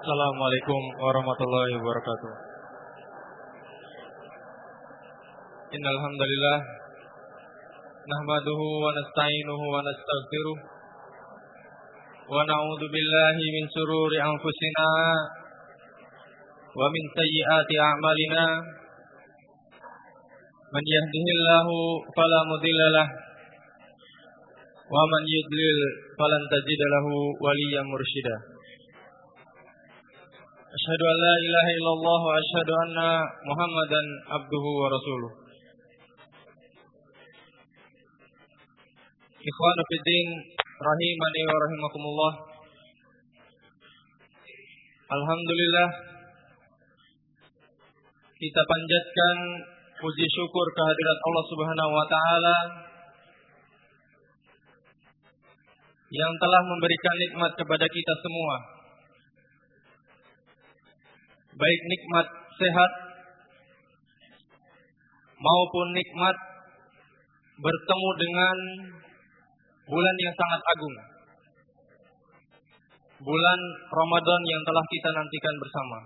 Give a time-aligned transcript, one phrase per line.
[0.00, 2.32] Assalamualaikum warahmatullahi wabarakatuh.
[5.76, 6.58] Innal hamdalillah
[8.08, 10.58] nahmaduhu wa nasta'inuhu wa nastaghfiruh
[12.32, 14.88] wa na'udzu billahi min shururi anfusina
[16.72, 18.44] wa min sayyiati a'malina
[20.64, 21.76] man yahdihillahu
[22.16, 23.12] fala mudilla lahu
[24.96, 25.80] wa man yudlil
[26.16, 28.49] falan tajida lahu waliyyan mursyida
[30.80, 33.10] Asyhadu an la ilaha illallah wa asyhadu anna
[33.44, 35.32] Muhammadan abduhu wa rasuluh
[39.44, 40.28] Ikhwanu fiddin
[40.80, 42.32] rahimani wa rahimakumullah
[45.04, 45.88] Alhamdulillah
[48.40, 49.36] kita panjatkan
[50.00, 52.56] puji syukur kehadirat Allah Subhanahu wa taala
[56.08, 58.69] yang telah memberikan nikmat kepada kita semua.
[61.60, 62.92] Baik nikmat sehat
[65.36, 66.36] maupun nikmat
[67.60, 68.56] bertemu dengan
[69.84, 70.96] bulan yang sangat agung.
[73.20, 73.60] Bulan
[73.92, 75.98] Ramadan yang telah kita nantikan bersama.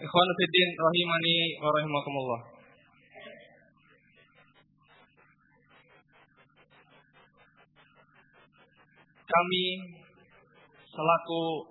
[0.00, 2.42] Ikhwan Fiddin rahimani wa rahimakumullah.
[9.28, 9.64] Kami
[10.88, 11.69] selaku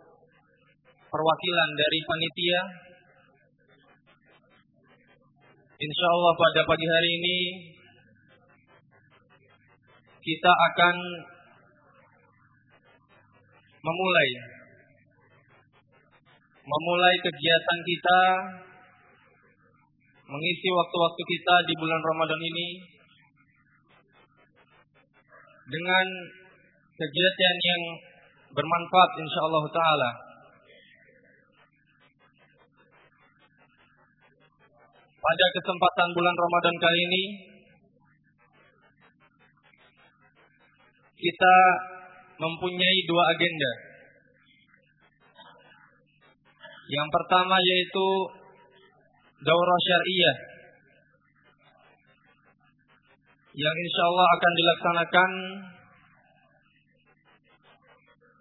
[1.09, 2.61] perwakilan dari panitia
[5.79, 7.39] Insya Allah pada pagi hari ini
[10.19, 10.95] kita akan
[13.79, 14.29] memulai
[16.67, 18.21] memulai kegiatan kita
[20.29, 22.67] mengisi waktu-waktu kita di bulan Ramadan ini
[25.69, 26.05] dengan
[26.99, 27.83] kegiatan yang
[28.53, 30.28] bermanfaat insya Allah taala.
[35.19, 37.23] Pada kesempatan bulan Ramadan kali ini
[41.19, 41.55] kita
[42.39, 43.71] mempunyai dua agenda.
[46.87, 48.07] Yang pertama yaitu
[49.43, 50.37] daurah syariah
[53.59, 55.29] yang insya Allah akan dilaksanakan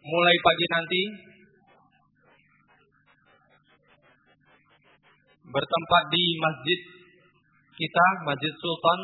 [0.07, 1.03] mulai pagi nanti
[5.49, 6.81] bertempat di masjid
[7.79, 9.01] kita, Masjid Sultan.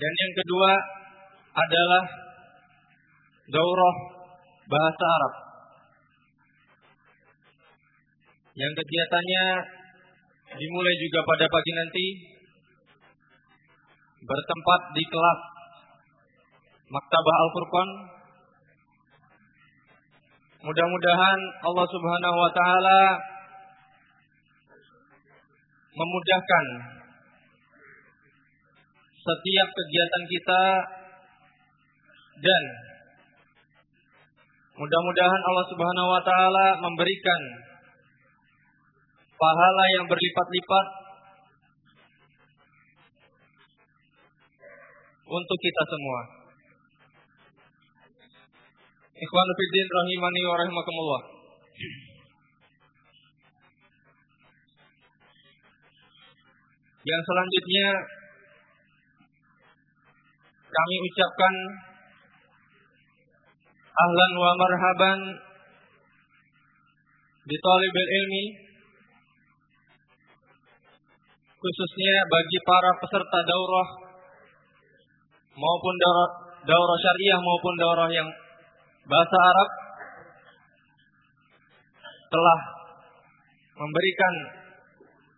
[0.00, 0.70] Dan yang kedua
[1.50, 2.02] adalah
[3.50, 3.96] daurah
[4.70, 5.34] bahasa Arab.
[8.54, 9.44] Yang kegiatannya
[10.56, 12.06] dimulai juga pada pagi nanti
[14.20, 15.40] bertempat di kelas
[16.90, 17.88] Maktabah Al-Furqan.
[20.60, 23.29] Mudah-mudahan Allah Subhanahu wa taala
[25.90, 26.64] memudahkan
[29.20, 30.62] setiap kegiatan kita
[32.40, 32.62] dan
[34.80, 37.40] mudah-mudahan Allah Subhanahu wa taala memberikan
[39.36, 40.86] pahala yang berlipat-lipat
[45.30, 46.20] untuk kita semua.
[49.20, 51.39] Ikhwanu fiddin rahimani wa.
[57.00, 57.88] Yang selanjutnya
[60.70, 61.54] kami ucapkan
[63.90, 65.18] ahlan wa marhaban
[67.48, 68.44] di talibil ilmi
[71.56, 73.88] khususnya bagi para peserta daurah
[75.56, 76.30] maupun daurah,
[76.68, 78.28] daurah syariah maupun daurah yang
[79.08, 79.70] bahasa Arab
[82.30, 82.60] telah
[83.80, 84.59] memberikan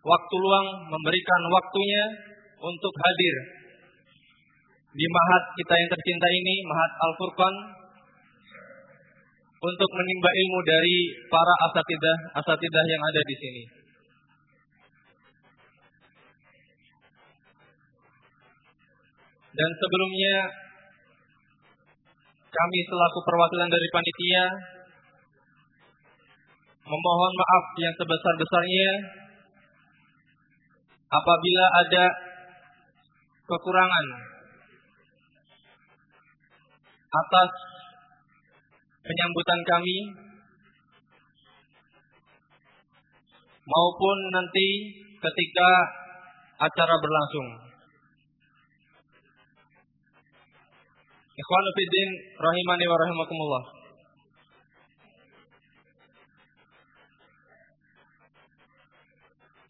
[0.03, 2.03] waktu luang, memberikan waktunya
[2.59, 3.35] untuk hadir
[4.93, 7.55] di mahat kita yang tercinta ini, mahat Al-Furqan,
[9.63, 10.97] untuk menimba ilmu dari
[11.31, 13.63] para asatidah asatidah yang ada di sini.
[19.53, 20.35] Dan sebelumnya
[22.53, 24.45] kami selaku perwakilan dari panitia
[26.83, 28.89] memohon maaf yang sebesar-besarnya
[31.13, 32.05] apabila ada
[33.45, 34.05] kekurangan
[37.13, 37.51] atas
[39.05, 39.97] penyambutan kami
[43.63, 44.67] maupun nanti
[45.21, 45.69] ketika
[46.57, 47.47] acara berlangsung.
[51.33, 53.63] Ikhwan Fiddin Rahimani wa Rahimakumullah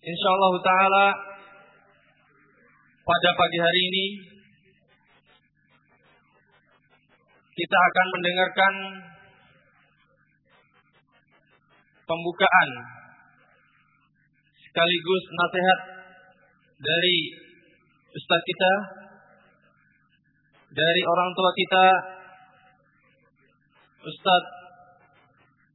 [0.04, 1.06] InsyaAllah ta'ala
[3.04, 4.06] pada pagi hari ini
[7.54, 8.74] kita akan mendengarkan
[12.08, 12.70] pembukaan
[14.64, 15.80] sekaligus nasihat
[16.80, 17.18] dari
[18.16, 18.74] ustaz kita
[20.74, 21.86] dari orang tua kita
[24.04, 24.44] Ustaz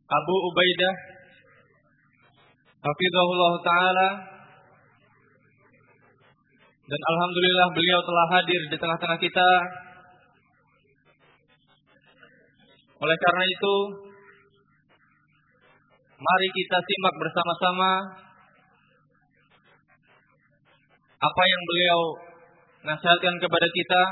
[0.05, 0.95] Abu Ubaidah
[2.85, 4.09] Hafizahullah Ta'ala
[6.89, 9.51] dan Alhamdulillah beliau telah hadir di tengah-tengah kita.
[12.99, 13.75] Oleh karena itu
[16.17, 17.93] mari kita simak bersama-sama
[21.19, 22.01] apa yang beliau
[22.89, 24.03] nasihatkan kepada kita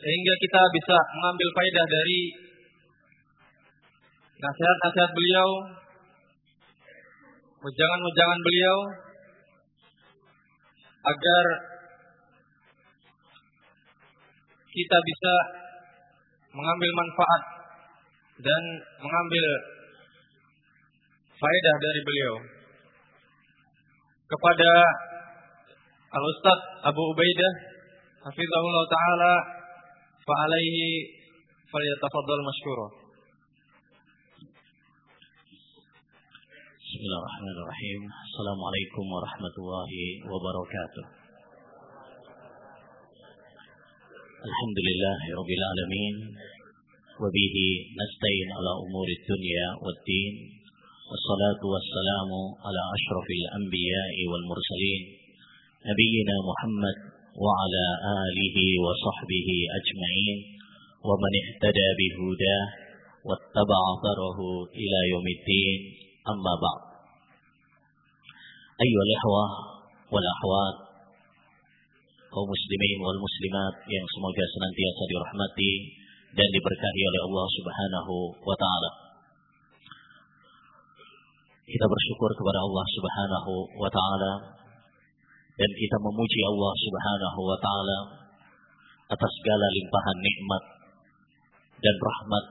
[0.00, 2.20] sehingga kita bisa mengambil faedah dari
[4.36, 5.48] nasihat-nasihat beliau,
[7.64, 8.78] ujangan-ujangan beliau,
[11.06, 11.44] agar
[14.66, 15.34] kita bisa
[16.52, 17.42] mengambil manfaat
[18.42, 18.62] dan
[19.00, 19.46] mengambil
[21.36, 22.34] faedah dari beliau.
[24.26, 24.70] Kepada
[26.10, 26.58] Al-Ustaz
[26.90, 27.52] Abu Ubaidah,
[28.26, 29.34] Hafizahullah Ta'ala,
[30.26, 30.86] fa'alaihi
[31.70, 33.05] falyatafaddal masykurah.
[36.86, 39.90] بسم الله الرحمن الرحيم السلام عليكم ورحمة الله
[40.32, 41.04] وبركاته
[44.48, 46.14] الحمد لله رب العالمين
[47.22, 47.56] وبه
[48.00, 50.34] نستعين على أمور الدنيا والدين
[51.10, 52.30] والصلاة والسلام
[52.66, 55.02] على أشرف الأنبياء والمرسلين
[55.90, 56.96] نبينا محمد
[57.44, 57.86] وعلى
[58.24, 59.48] آله وصحبه
[59.78, 60.38] أجمعين
[61.08, 62.66] ومن اهتدى بهداه
[63.28, 64.38] واتبع أثره
[64.82, 66.81] إلى يوم الدين أما بعد
[68.81, 69.45] أيها الإخوة
[70.11, 70.91] والأخوات
[72.31, 75.71] kaum muslimin wal muslimat yang semoga senantiasa dirahmati
[76.31, 78.91] dan diberkahi oleh Allah Subhanahu wa taala.
[81.67, 84.33] Kita bersyukur kepada Allah Subhanahu wa taala
[85.59, 87.99] dan kita memuji Allah Subhanahu wa taala
[89.11, 90.63] atas segala limpahan nikmat
[91.83, 92.45] dan rahmat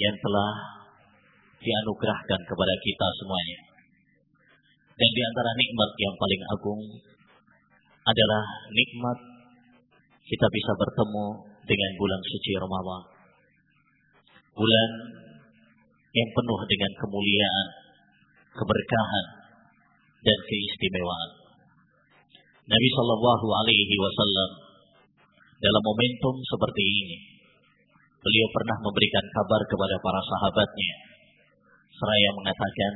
[0.00, 0.50] yang telah
[1.59, 3.59] dianugerahkan kepada kita semuanya.
[4.99, 6.81] Dan di antara nikmat yang paling agung
[8.03, 9.17] adalah nikmat
[10.27, 11.25] kita bisa bertemu
[11.63, 13.01] dengan bulan suci Ramadan.
[14.59, 14.91] Bulan
[16.09, 17.67] yang penuh dengan kemuliaan,
[18.57, 19.25] keberkahan,
[20.19, 21.29] dan keistimewaan.
[22.69, 24.49] Nabi Shallallahu Alaihi Wasallam
[25.59, 27.17] dalam momentum seperti ini,
[28.19, 31.08] beliau pernah memberikan kabar kepada para sahabatnya,
[31.99, 32.93] seraya mengatakan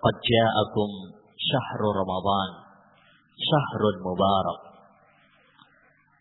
[0.00, 0.90] qad ja'akum
[1.36, 2.50] syahru ramadan
[3.36, 4.60] syahrun mubarak.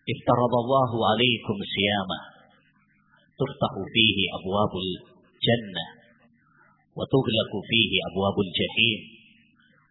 [0.03, 2.33] Iftaradallahu alaikum siyamah
[3.33, 5.85] تفتح فيه أبواب الجنة
[6.97, 8.99] وتغلق فيه أبواب الجحيم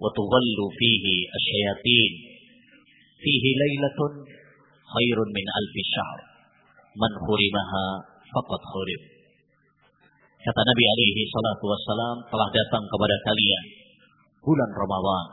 [0.03, 1.05] وتظل فيه
[1.39, 2.13] الشياطين
[3.23, 4.01] فيه ليلة
[4.95, 6.19] خير من ألف شهر
[7.03, 7.87] من خرمها
[8.33, 9.03] فقد خرم
[10.43, 13.65] Kata Nabi alaihi salatu wassalam telah datang kepada kalian
[14.43, 15.27] bulan Ramadan.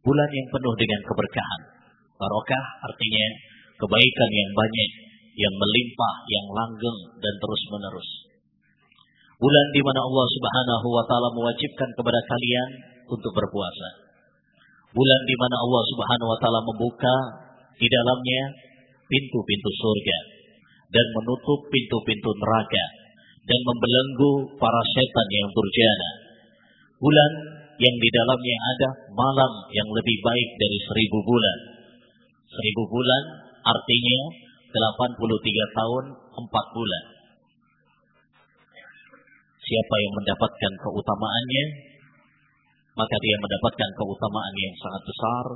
[0.00, 1.62] Bulan yang penuh dengan keberkahan.
[2.20, 3.26] Barokah artinya
[3.80, 4.90] kebaikan yang banyak,
[5.36, 8.08] yang melimpah, yang langgeng dan terus menerus.
[9.40, 12.68] Bulan di mana Allah Subhanahu wa taala mewajibkan kepada kalian
[13.08, 14.10] untuk berpuasa
[14.90, 17.14] bulan di mana Allah Subhanahu wa taala membuka
[17.78, 18.42] di dalamnya
[19.06, 20.18] pintu-pintu surga
[20.90, 22.84] dan menutup pintu-pintu neraka
[23.44, 26.10] dan membelenggu para setan yang durjana.
[27.00, 27.32] Bulan
[27.80, 31.58] yang di dalamnya ada malam yang lebih baik dari seribu bulan.
[32.50, 33.22] Seribu bulan
[33.64, 34.20] artinya
[34.70, 36.04] 83 tahun
[36.36, 37.04] 4 bulan.
[39.60, 41.64] Siapa yang mendapatkan keutamaannya,
[42.98, 45.46] maka dia mendapatkan keutamaan yang sangat besar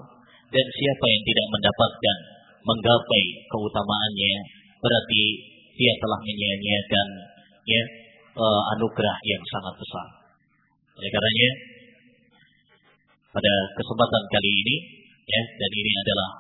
[0.55, 2.17] dan siapa yang tidak mendapatkan
[2.65, 4.35] menggapai keutamaannya
[4.81, 5.23] berarti
[5.75, 7.09] dia telah menyia-nyiakan
[7.65, 7.83] ya
[8.37, 10.09] uh, anugerah yang sangat besar.
[10.95, 11.51] Oleh karenanya
[13.35, 14.77] pada kesempatan kali ini
[15.25, 16.31] ya dan ini adalah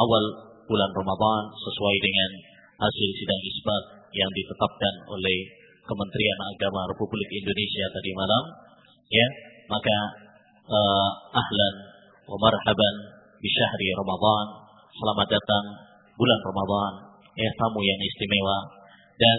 [0.00, 0.24] awal
[0.64, 2.30] bulan Ramadan sesuai dengan
[2.80, 3.82] hasil sidang isbat
[4.16, 5.38] yang ditetapkan oleh
[5.84, 8.44] Kementerian Agama Republik Indonesia tadi malam
[9.10, 9.26] ya
[9.66, 9.96] maka
[10.70, 11.74] uh, ahlan
[12.30, 12.94] wa marhaban
[13.42, 14.46] di syahri Ramadan.
[14.90, 15.64] Selamat datang
[16.18, 16.92] bulan Ramadan,
[17.38, 18.58] ya tamu yang istimewa
[19.16, 19.38] dan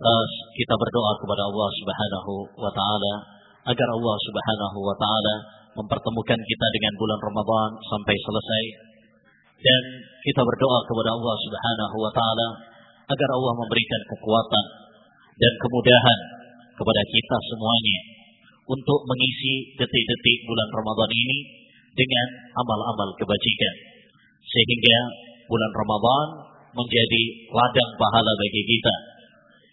[0.00, 0.24] uh,
[0.56, 3.12] kita berdoa kepada Allah Subhanahu wa taala
[3.68, 5.34] agar Allah Subhanahu wa taala
[5.76, 8.64] mempertemukan kita dengan bulan Ramadan sampai selesai.
[9.60, 9.82] Dan
[10.24, 12.48] kita berdoa kepada Allah Subhanahu wa taala
[13.12, 14.64] agar Allah memberikan kekuatan
[15.36, 16.18] dan kemudahan
[16.80, 18.00] kepada kita semuanya
[18.70, 21.38] untuk mengisi detik-detik bulan Ramadan ini
[21.92, 22.26] dengan
[22.56, 23.74] amal-amal kebajikan.
[24.40, 24.98] Sehingga
[25.50, 26.26] bulan Ramadan
[26.72, 29.09] menjadi ladang pahala bagi kita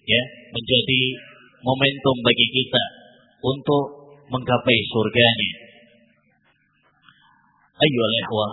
[0.08, 0.22] ya
[0.56, 1.02] menjadi
[1.60, 2.84] momentum bagi kita
[3.44, 3.86] untuk
[4.32, 5.52] menggapai surganya
[7.78, 8.52] ayyuhal ikhwah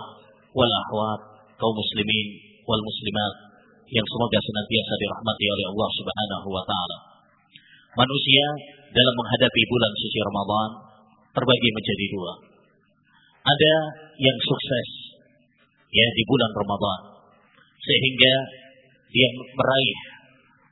[0.53, 1.21] wal akhwat
[1.57, 2.27] kaum muslimin
[2.67, 3.55] wal muslimat
[3.93, 6.99] yang semoga senantiasa dirahmati oleh Allah Subhanahu wa taala.
[7.95, 8.47] Manusia
[8.91, 10.71] dalam menghadapi bulan suci Ramadan
[11.31, 12.33] terbagi menjadi dua.
[13.45, 13.75] Ada
[14.19, 14.89] yang sukses
[15.93, 17.01] ya di bulan Ramadan
[17.85, 18.35] sehingga
[19.13, 19.99] dia meraih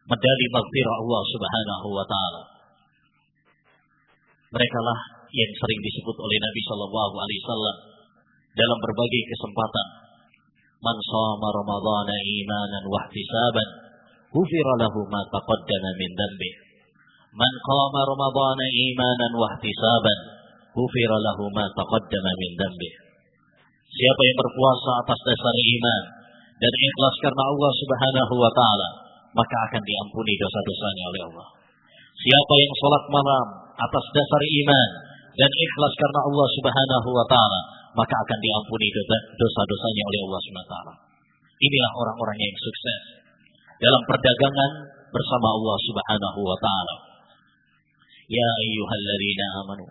[0.07, 2.43] medali maghfirah Allah Subhanahu wa taala.
[4.53, 4.99] Mereka lah
[5.33, 7.77] yang sering disebut oleh Nabi Shallallahu alaihi wasallam
[8.53, 9.87] dalam berbagai kesempatan.
[10.83, 13.69] Man shama Ramadhana imanan wa ihtisaban,
[14.35, 16.51] ghufira lahu ma taqaddama min dhanbi.
[17.33, 20.19] Man qama Ramadhana imanan wa ihtisaban,
[20.75, 22.91] ghufira lahu ma taqaddama min dhanbi.
[23.93, 26.03] Siapa yang berpuasa atas dasar iman
[26.61, 28.89] dan ikhlas karena Allah Subhanahu wa taala,
[29.33, 31.49] maka akan diampuni dosa-dosanya oleh Allah.
[32.13, 34.89] Siapa yang sholat malam atas dasar iman
[35.33, 37.61] dan ikhlas karena Allah Subhanahu wa taala,
[37.97, 38.87] maka akan diampuni
[39.37, 40.75] dosa-dosanya oleh Allah SWT.
[41.63, 43.01] Inilah orang-orang yang sukses
[43.81, 44.71] dalam perdagangan
[45.09, 46.97] bersama Allah Subhanahu wa taala.
[48.29, 49.85] Ya ayyuhalladzina amanu,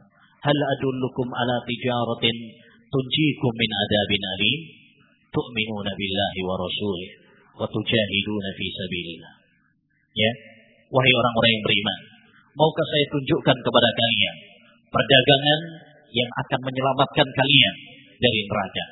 [0.45, 2.35] hal adullukum ala tijaratin
[2.89, 4.61] tunjikum min adabin alim?
[5.31, 7.20] Tu'minuna billahi wa rasulih
[7.59, 9.33] tujahiduna fi sabilillah.
[10.11, 10.31] Ya,
[10.91, 11.99] wahai orang-orang yang beriman,
[12.55, 14.35] maukah saya tunjukkan kepada kalian
[14.91, 15.59] perdagangan
[16.11, 17.75] yang akan menyelamatkan kalian
[18.19, 18.85] dari neraka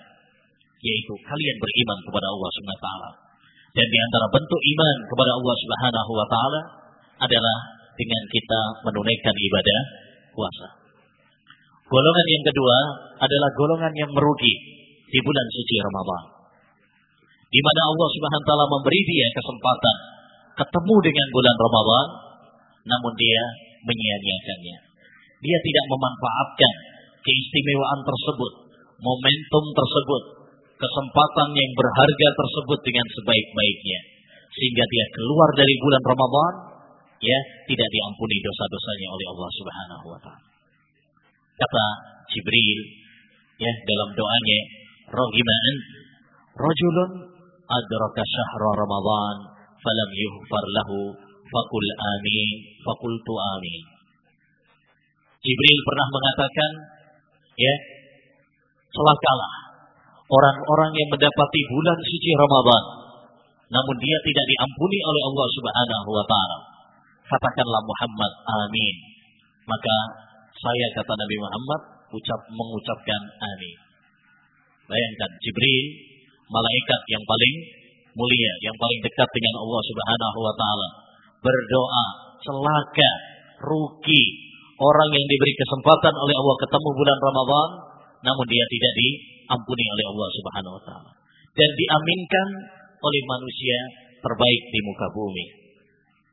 [0.79, 3.09] yaitu kalian beriman kepada Allah Subhanahu wa taala
[3.75, 6.61] dan di antara bentuk iman kepada Allah Subhanahu wa taala
[7.19, 7.57] adalah
[7.99, 9.81] dengan kita menunaikan ibadah
[10.31, 10.67] puasa.
[11.83, 12.77] Golongan yang kedua
[13.19, 14.53] adalah golongan yang merugi
[15.03, 16.23] di bulan suci Ramadan.
[17.49, 19.95] Di mana Allah Subhanahu wa taala memberi dia kesempatan
[20.59, 22.07] ketemu dengan bulan Ramadan
[22.85, 23.41] namun dia
[23.85, 24.77] menyia-nyiakannya.
[25.39, 26.73] Dia tidak memanfaatkan
[27.23, 28.53] keistimewaan tersebut,
[28.99, 30.23] momentum tersebut,
[30.75, 33.99] kesempatan yang berharga tersebut dengan sebaik-baiknya.
[34.49, 36.53] Sehingga dia keluar dari bulan Ramadan,
[37.23, 37.39] ya,
[37.69, 40.47] tidak diampuni dosa-dosanya oleh Allah Subhanahu wa taala.
[41.59, 41.85] Kata
[42.31, 42.79] Jibril
[43.59, 44.59] ya dalam doanya,
[45.11, 45.75] "Raghima'an
[46.55, 47.11] rajulun
[47.69, 49.35] adraka syahra Ramadan
[49.77, 51.13] falam yughfar lahu
[51.45, 53.83] fakul amin fakultu amin."
[55.39, 56.71] Jibril pernah mengatakan,
[57.55, 57.75] ya,
[58.91, 59.53] celakalah
[60.27, 62.83] orang-orang yang mendapati bulan suci Ramadan,
[63.71, 66.57] namun dia tidak diampuni oleh Allah Subhanahu wa taala.
[67.29, 68.31] Katakanlah Muhammad,
[68.67, 68.95] amin.
[69.69, 69.95] Maka
[70.59, 73.77] saya kata Nabi Muhammad ucap mengucapkan amin.
[74.89, 75.87] Bayangkan Jibril,
[76.49, 77.55] malaikat yang paling
[78.17, 80.87] mulia, yang paling dekat dengan Allah Subhanahu wa taala,
[81.39, 82.05] berdoa,
[82.41, 83.11] celaka,
[83.63, 84.23] rugi
[84.79, 87.69] orang yang diberi kesempatan oleh Allah ketemu bulan Ramadan,
[88.25, 91.11] namun dia tidak diampuni oleh Allah Subhanahu wa taala
[91.53, 92.47] dan diaminkan
[92.99, 93.77] oleh manusia
[94.19, 95.45] terbaik di muka bumi.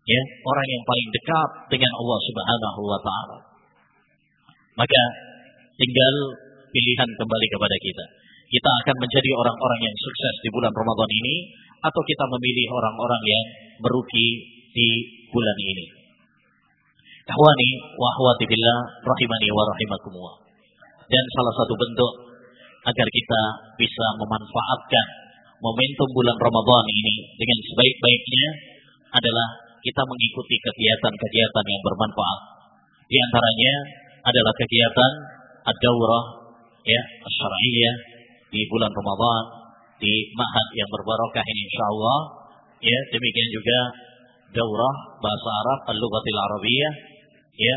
[0.06, 3.38] Ya, orang yang paling dekat dengan Allah Subhanahu wa taala.
[4.78, 5.02] Maka
[5.74, 6.14] tinggal
[6.70, 8.04] pilihan kembali kepada kita.
[8.46, 11.36] Kita akan menjadi orang-orang yang sukses di bulan Ramadan ini
[11.82, 13.44] atau kita memilih orang-orang yang
[13.82, 14.28] merugi
[14.70, 14.88] di
[15.34, 15.86] bulan ini.
[17.26, 20.36] Ikhwani wa akhwati billah rahimani wa rahimakumullah.
[21.10, 22.12] Dan salah satu bentuk
[22.86, 23.42] agar kita
[23.82, 25.06] bisa memanfaatkan
[25.58, 28.46] momentum bulan Ramadan ini dengan sebaik-baiknya
[29.10, 29.48] adalah
[29.82, 32.40] kita mengikuti kegiatan-kegiatan yang bermanfaat.
[33.10, 33.74] Di antaranya
[34.22, 35.12] adalah kegiatan
[35.66, 36.24] ad-daurah
[36.86, 38.15] ya, syar'iyyah
[38.56, 39.44] di bulan Ramadan
[40.00, 42.20] di Ma'had yang berbarokah ini insyaallah.
[42.80, 43.78] Ya, demikian juga
[44.52, 46.94] daurah bahasa Arab al-lughatil Arabiyyah
[47.56, 47.76] ya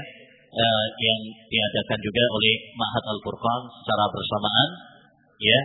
[0.53, 1.19] uh, yang
[1.49, 4.69] diadakan juga oleh Mahat Al Furqan secara bersamaan
[5.39, 5.59] ya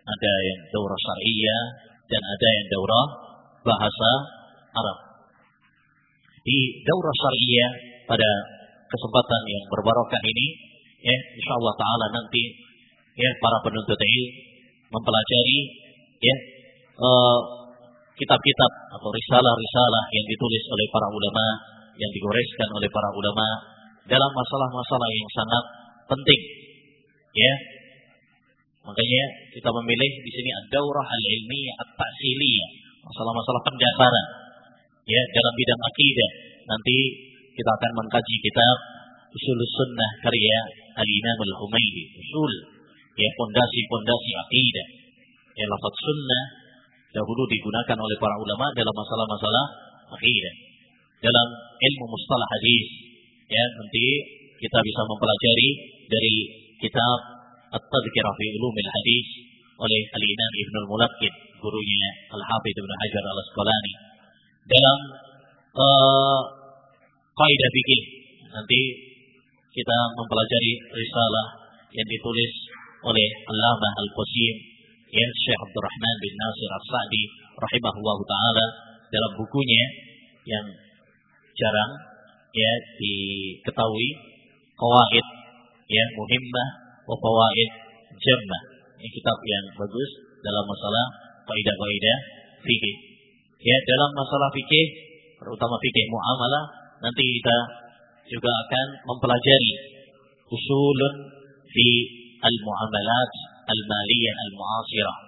[0.00, 1.64] ada yang daurah syariah
[2.08, 3.04] dan ada yang daurah
[3.62, 4.10] bahasa
[4.74, 4.98] Arab
[6.40, 7.70] di daurah syariah
[8.08, 8.30] pada
[8.90, 10.46] kesempatan yang berbarokah ini
[11.04, 12.42] ya insyaallah taala nanti
[13.14, 14.49] ya para penuntut ilmu
[14.90, 15.58] mempelajari
[16.20, 16.36] ya
[17.00, 17.38] uh,
[18.18, 21.46] kitab-kitab atau risalah-risalah yang ditulis oleh para ulama
[21.96, 23.48] yang digoreskan oleh para ulama
[24.08, 25.64] dalam masalah-masalah yang sangat
[26.08, 26.42] penting.
[27.36, 27.54] Ya.
[28.80, 32.70] Makanya kita memilih di sini ad-daurah al-ilmiyah at-ta'siliyah,
[33.04, 34.14] masalah-masalah pendasar
[35.04, 36.30] ya dalam bidang akidah.
[36.64, 36.96] Nanti
[37.54, 38.76] kita akan mengkaji kitab
[39.30, 40.58] Usul Sunnah karya
[40.96, 42.04] Al-Imam Al-Humaydi.
[42.18, 42.52] Usul
[43.16, 44.86] ya fondasi-fondasi akidah.
[45.56, 46.44] Ya lafaz sunnah
[47.10, 49.66] dahulu digunakan oleh para ulama dalam masalah-masalah
[50.14, 50.54] akidah.
[51.20, 51.46] Dalam
[51.78, 52.86] ilmu mustalah hadis
[53.50, 54.04] ya nanti
[54.60, 55.70] kita bisa mempelajari
[56.06, 56.34] dari
[56.80, 57.18] kitab
[57.70, 59.26] At-Tadhkirah fi Ulumil Hadis
[59.80, 63.94] oleh Al-Imam Ibn Al-Mulaqqin, gurunya Al-Hafidh Ibn Hajar Al-Asqalani.
[64.68, 64.98] Dalam
[65.78, 66.40] uh,
[67.32, 68.02] kaidah fikih
[68.52, 68.80] nanti
[69.70, 71.46] kita mempelajari risalah
[71.94, 72.52] yang ditulis
[73.00, 74.56] oleh Allamah Al-Qasim
[75.10, 77.22] ya Syekh Abdurrahman bin Nasir As-Sa'di
[77.56, 78.66] rahimahullah taala
[79.10, 79.84] dalam bukunya
[80.46, 80.66] yang
[81.56, 81.92] jarang
[82.50, 84.08] ya diketahui
[84.78, 85.26] qawaid
[85.90, 86.68] ya muhimmah
[87.08, 87.70] wa fawaid
[88.14, 88.62] jammah.
[89.00, 90.10] Ini kitab yang bagus
[90.44, 91.06] dalam masalah
[91.48, 92.18] kaidah-kaidah
[92.60, 92.96] fikih
[93.60, 94.86] ya dalam masalah fikih
[95.40, 96.64] terutama fikih muamalah
[97.00, 97.56] nanti kita
[98.28, 99.72] juga akan mempelajari
[100.52, 101.14] usulun
[101.64, 101.86] fi
[102.40, 103.30] al-muamalat
[103.68, 105.18] al-maliyah al-mu'asirah.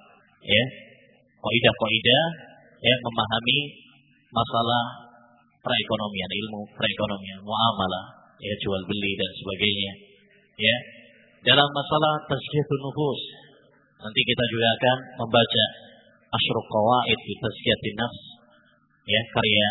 [0.43, 0.65] Ya.
[1.43, 2.25] Kaidah-kaidah
[2.83, 3.59] ya memahami
[4.33, 4.85] masalah
[5.63, 9.93] perekonomian ilmu perekonomian muamalah ya jual beli dan sebagainya.
[10.59, 10.77] Ya.
[11.43, 13.21] Dalam masalah tazkiyatun nufus
[14.03, 15.65] nanti kita juga akan membaca
[16.39, 18.21] asyruq qawaid fi tazkiyatin nafs
[19.07, 19.69] ya karya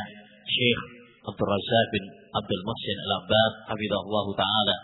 [0.48, 0.82] Syekh
[1.24, 2.04] Abdul Razak bin
[2.36, 4.78] Abdul Muhsin Al-Abbad Hafizahullah Ta'ala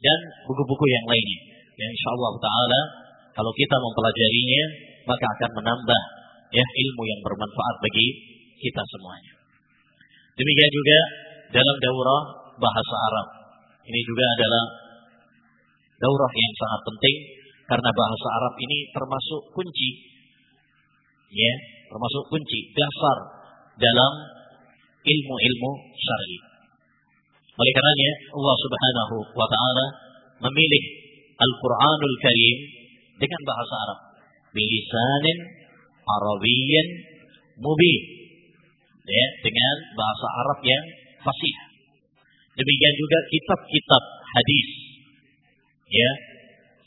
[0.00, 1.49] dan buku-buku yang lainnya
[1.80, 2.80] yang insyaAllah Ta'ala
[3.32, 4.64] kalau kita mempelajarinya
[5.08, 6.02] maka akan menambah
[6.52, 8.08] ya ilmu yang bermanfaat bagi
[8.60, 9.32] kita semuanya
[10.36, 10.98] demikian juga
[11.56, 12.22] dalam daurah
[12.60, 13.26] bahasa Arab
[13.88, 14.64] ini juga adalah
[16.00, 17.16] daurah yang sangat penting
[17.64, 19.90] karena bahasa Arab ini termasuk kunci
[21.32, 21.54] ya
[21.90, 23.16] termasuk kunci dasar
[23.80, 24.12] dalam
[25.00, 26.38] ilmu-ilmu syar'i.
[27.50, 29.86] Oleh karenanya Allah Subhanahu wa taala
[30.48, 30.82] memilih
[31.40, 32.56] Al-Qur'anul Karim
[33.16, 33.98] dengan bahasa Arab
[34.52, 35.38] bilisanin
[36.04, 36.88] Arabiyyan
[37.60, 38.02] mubin
[39.06, 40.84] ya dengan bahasa Arab yang
[41.22, 41.56] fasih.
[42.60, 44.68] Demikian juga kitab-kitab hadis
[45.90, 46.10] ya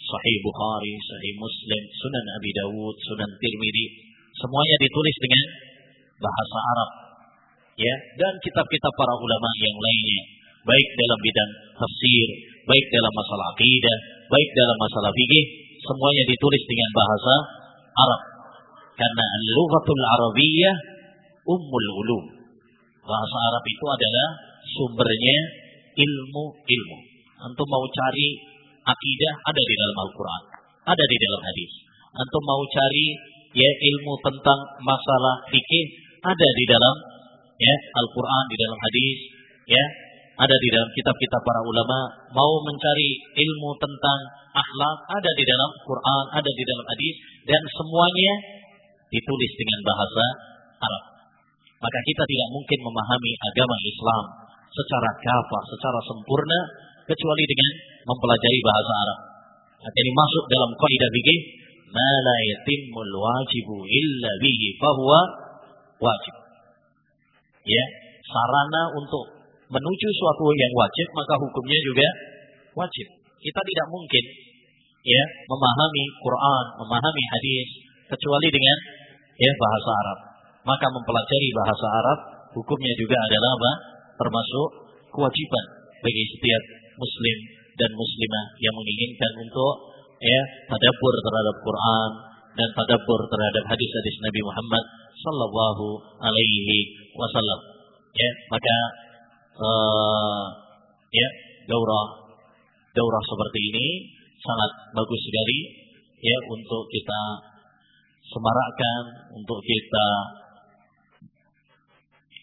[0.03, 3.87] Sahih Bukhari, Sahih Muslim, Sunan Abi Dawud, Sunan Tirmidzi,
[4.35, 5.45] semuanya ditulis dengan
[6.19, 6.89] bahasa Arab.
[7.73, 10.23] Ya, dan kitab-kitab para ulama yang lainnya,
[10.61, 12.27] baik dalam bidang tafsir,
[12.69, 13.97] baik dalam masalah akidah,
[14.33, 15.45] baik dalam masalah fikih,
[15.77, 17.33] semuanya ditulis dengan bahasa
[17.93, 18.21] Arab.
[18.93, 20.75] Karena al-lughatul arabiyyah
[21.45, 22.23] ummul ulum.
[23.03, 24.27] Bahasa Arab itu adalah
[24.73, 25.37] sumbernya
[25.93, 26.97] ilmu-ilmu.
[27.45, 28.27] Antum mau cari
[28.81, 30.41] akidah ada di dalam Al-Quran,
[30.87, 31.71] ada di dalam hadis.
[32.13, 33.05] Antum mau cari
[33.53, 35.85] ya ilmu tentang masalah fikih
[36.23, 36.95] ada di dalam
[37.59, 39.17] ya Al-Quran, di dalam hadis,
[39.67, 39.85] ya
[40.33, 41.99] ada di dalam kitab-kitab para ulama.
[42.33, 44.19] Mau mencari ilmu tentang
[44.53, 47.15] akhlak ada di dalam Quran, ada di dalam hadis,
[47.45, 48.33] dan semuanya
[49.13, 50.25] ditulis dengan bahasa
[50.81, 51.03] Arab.
[51.77, 54.23] Maka kita tidak mungkin memahami agama Islam
[54.73, 56.59] secara kafah, secara sempurna
[57.05, 57.71] kecuali dengan
[58.09, 59.19] mempelajari bahasa Arab.
[59.83, 61.39] Ini masuk dalam kaidah fikih,
[61.91, 62.35] "Ma la
[63.03, 65.19] wajibu illa bihi fahuwa
[65.99, 66.35] wajib."
[67.67, 67.85] Ya,
[68.23, 69.42] sarana untuk
[69.73, 72.07] menuju suatu yang wajib maka hukumnya juga
[72.77, 73.07] wajib.
[73.41, 74.23] Kita tidak mungkin
[75.03, 77.67] ya memahami Quran, memahami hadis
[78.07, 78.77] kecuali dengan
[79.35, 80.19] ya bahasa Arab.
[80.63, 82.19] Maka mempelajari bahasa Arab
[82.55, 83.71] hukumnya juga adalah apa?
[84.21, 84.69] Termasuk
[85.11, 85.65] kewajiban
[85.99, 86.63] bagi setiap
[86.95, 87.37] muslim
[87.73, 89.73] dan muslimah yang menginginkan untuk
[90.21, 92.09] ya tadabbur terhadap Quran
[92.53, 94.83] dan tadabbur terhadap hadis-hadis Nabi Muhammad
[95.19, 95.85] sallallahu
[96.21, 97.59] alaihi wasallam.
[98.13, 98.75] Ya, maka
[99.57, 100.43] uh,
[101.13, 101.29] ya
[101.69, 102.05] daurah
[102.93, 103.87] daurah seperti ini
[104.37, 105.59] sangat bagus sekali
[106.23, 107.21] ya untuk kita
[108.33, 109.03] semarakkan,
[109.35, 110.07] untuk kita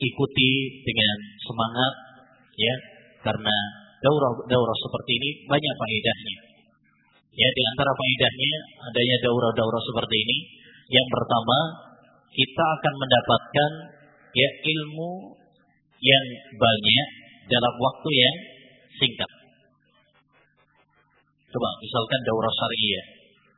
[0.01, 0.53] ikuti
[0.85, 1.95] dengan semangat
[2.57, 2.75] ya
[3.21, 3.57] karena
[4.01, 6.37] daurah-daurah seperti ini banyak faedahnya.
[7.31, 8.53] Ya, di antara faedahnya
[8.91, 10.39] adanya daurah-daurah seperti ini.
[10.91, 11.59] Yang pertama,
[12.35, 13.71] kita akan mendapatkan
[14.35, 15.40] ya ilmu
[16.01, 16.25] yang
[16.57, 17.09] banyak
[17.49, 18.37] dalam waktu yang
[18.97, 19.31] singkat.
[21.51, 23.07] Coba misalkan daurah syariah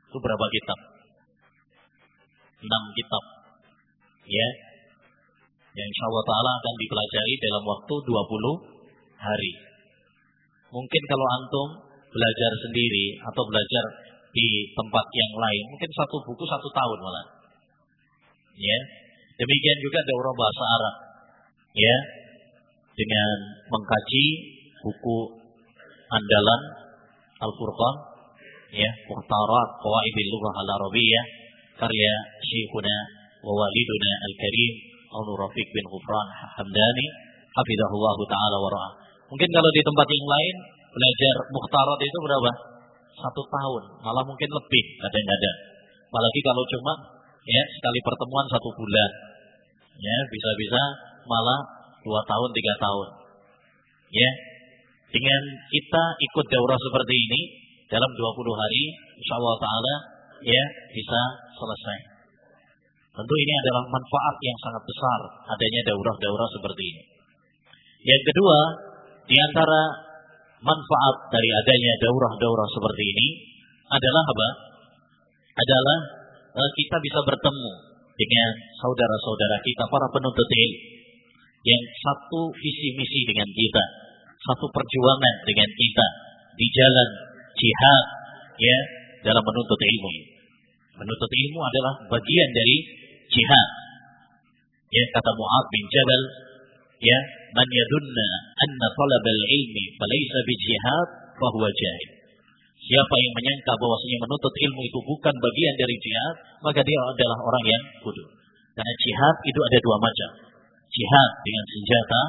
[0.09, 0.79] itu berapa kitab?
[2.63, 3.23] Enam kitab.
[4.29, 4.49] Ya.
[5.73, 9.53] Yang insya Allah Ta'ala akan dipelajari dalam waktu 20 hari.
[10.69, 11.67] Mungkin kalau antum
[12.13, 13.83] belajar sendiri atau belajar
[14.33, 17.25] di tempat yang lain, mungkin satu buku satu tahun malah.
[18.57, 18.79] Ya.
[19.33, 20.95] Demikian juga daurah bahasa Arab.
[21.73, 21.97] Ya.
[22.93, 23.29] Dengan
[23.73, 24.25] mengkaji
[24.85, 25.17] buku
[26.13, 26.61] andalan
[27.41, 27.95] Al-Furqan,
[28.73, 31.25] ya, Muhtarat Qawaidil Lughah Al-Arabiyyah
[31.77, 32.13] karya
[32.45, 32.97] Syekhuna
[33.41, 34.73] wa waliduna Al-Karim
[35.13, 36.27] Abu Rafiq bin Ghufran
[36.57, 37.05] Hamdani
[37.53, 38.93] hafizahullah taala wa ra'ah.
[39.29, 40.55] Mungkin kalau di tempat yang lain
[40.93, 42.51] belajar muhtarat itu berapa?
[43.13, 45.57] Satu tahun, malah mungkin lebih kadang-kadang.
[46.09, 46.93] Apalagi kalau cuma
[47.45, 49.11] ya sekali pertemuan satu bulan,
[50.01, 50.81] ya bisa-bisa
[51.29, 51.61] malah
[52.03, 53.07] dua tahun tiga tahun.
[54.13, 54.31] Ya,
[55.13, 57.41] dengan kita ikut daurah seperti ini
[57.85, 58.83] dalam 20 hari,
[59.21, 59.95] insya Allah Taala
[60.41, 61.21] ya bisa
[61.53, 61.97] selesai.
[63.13, 65.19] Tentu ini adalah manfaat yang sangat besar
[65.53, 67.03] adanya daurah-daurah seperti ini.
[68.09, 68.59] Yang kedua,
[69.29, 69.81] di antara
[70.65, 73.27] manfaat dari adanya daurah-daurah seperti ini
[73.85, 74.49] adalah apa?
[75.53, 75.99] Adalah
[76.57, 77.73] uh, kita bisa bertemu
[78.17, 78.49] dengan
[78.81, 81.02] saudara-saudara kita para penuntut ilmu
[81.63, 83.83] yang satu visi misi dengan kita,
[84.43, 86.07] satu perjuangan dengan kita
[86.59, 87.09] di jalan
[87.55, 88.03] jihad
[88.59, 88.77] ya
[89.23, 90.11] dalam menuntut ilmu.
[90.99, 92.77] Menuntut ilmu adalah bagian dari
[93.31, 93.69] jihad.
[94.93, 96.23] Ya kata Mu'ad bin Jabal
[97.01, 97.19] ya
[97.55, 98.27] man yadunna
[98.61, 101.07] anna talabal ilmi falaysa bijihad
[101.39, 102.11] fahuwa jahil.
[102.83, 107.63] Siapa yang menyangka bahwasanya menuntut ilmu itu bukan bagian dari jihad, maka dia adalah orang
[107.63, 108.27] yang bodoh.
[108.75, 110.29] Karena jihad itu ada dua macam.
[110.93, 112.21] Jihad dengan senjata,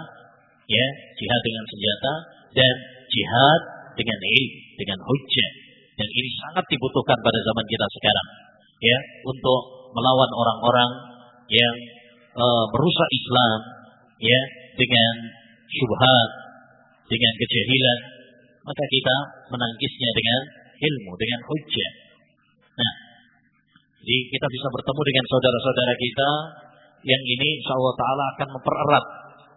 [0.64, 0.86] ya,
[1.20, 2.12] jihad dengan senjata
[2.56, 2.74] dan
[3.12, 3.60] jihad
[3.92, 5.50] dengan ilmu, dengan hujjah.
[5.94, 8.28] Dan ini sangat dibutuhkan pada zaman kita sekarang,
[8.80, 8.98] ya,
[9.28, 9.60] untuk
[9.94, 10.90] melawan orang-orang
[11.52, 11.76] yang
[12.34, 13.60] uh, merusak Islam,
[14.18, 14.40] ya,
[14.74, 15.14] dengan
[15.70, 16.30] syubhat,
[17.06, 17.98] dengan kejahilan,
[18.64, 19.16] maka kita
[19.52, 20.40] menangkisnya dengan
[20.80, 21.92] ilmu, dengan hujjah.
[22.74, 22.94] Nah,
[24.02, 26.30] jadi kita bisa bertemu dengan saudara-saudara kita
[27.04, 29.04] yang ini insya Allah Ta'ala akan mempererat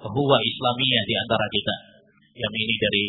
[0.03, 1.75] huwa Islamiyah di antara kita.
[2.37, 3.05] Yang ini dari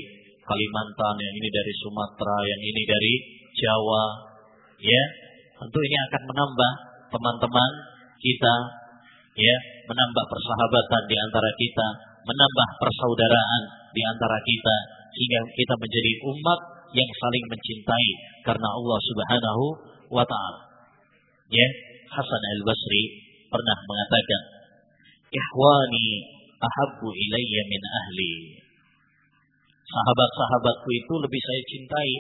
[0.47, 3.15] Kalimantan, yang ini dari Sumatera, yang ini dari
[3.59, 4.05] Jawa.
[4.79, 5.03] Ya,
[5.59, 6.73] tentu ini akan menambah
[7.11, 7.71] teman-teman
[8.19, 8.55] kita
[9.39, 11.87] ya menambah persahabatan di antara kita,
[12.27, 13.63] menambah persaudaraan
[13.95, 14.77] di antara kita
[15.15, 16.61] sehingga kita menjadi umat
[16.95, 18.11] yang saling mencintai
[18.47, 19.65] karena Allah Subhanahu
[20.15, 20.61] wa taala.
[21.49, 21.69] Ya,
[22.13, 24.43] Hasan Al-Basri pernah mengatakan,
[25.29, 26.09] "Ikhwani
[26.61, 28.33] ahabbu ilayya min ahli."
[29.89, 32.13] Sahabat-sahabatku itu lebih saya cintai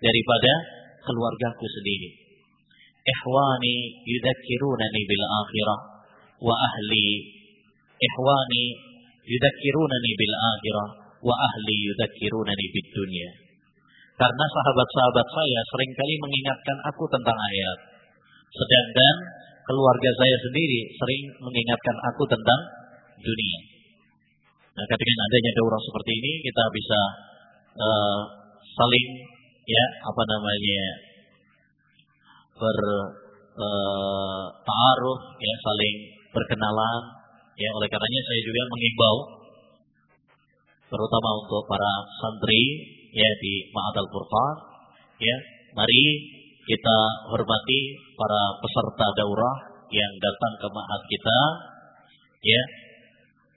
[0.00, 0.52] daripada
[1.04, 2.10] keluargaku sendiri.
[3.02, 5.80] Ikhwani yudakkirunani bil akhirah
[6.42, 7.06] wa ahli
[8.02, 8.64] ihwani
[9.26, 10.88] yudakkirunani bil akhirah
[11.22, 13.30] wa ahli yudakkirunani bid dunya.
[14.18, 17.78] Karena sahabat-sahabat saya sering kali mengingatkan aku tentang ayat.
[18.52, 19.16] Sedangkan
[19.66, 22.60] keluarga saya sendiri sering mengingatkan aku tentang
[23.22, 23.60] dunia.
[24.72, 27.00] Nah, ketika adanya daurah seperti ini kita bisa
[27.76, 28.20] uh,
[28.64, 29.06] saling
[29.62, 30.82] ya apa namanya
[32.56, 32.78] ber
[33.56, 35.96] uh, ta'aruf ya saling
[36.32, 37.02] berkenalan.
[37.52, 39.16] Ya, oleh karenanya saya juga mengimbau
[40.88, 42.64] terutama untuk para santri
[43.12, 44.54] ya di Ma'at Al-Furqan
[45.20, 45.36] ya,
[45.76, 46.02] mari
[46.62, 46.96] kita
[47.30, 47.80] hormati
[48.14, 49.56] para peserta daurah
[49.90, 51.38] yang datang ke ma'at kita
[52.42, 52.62] ya.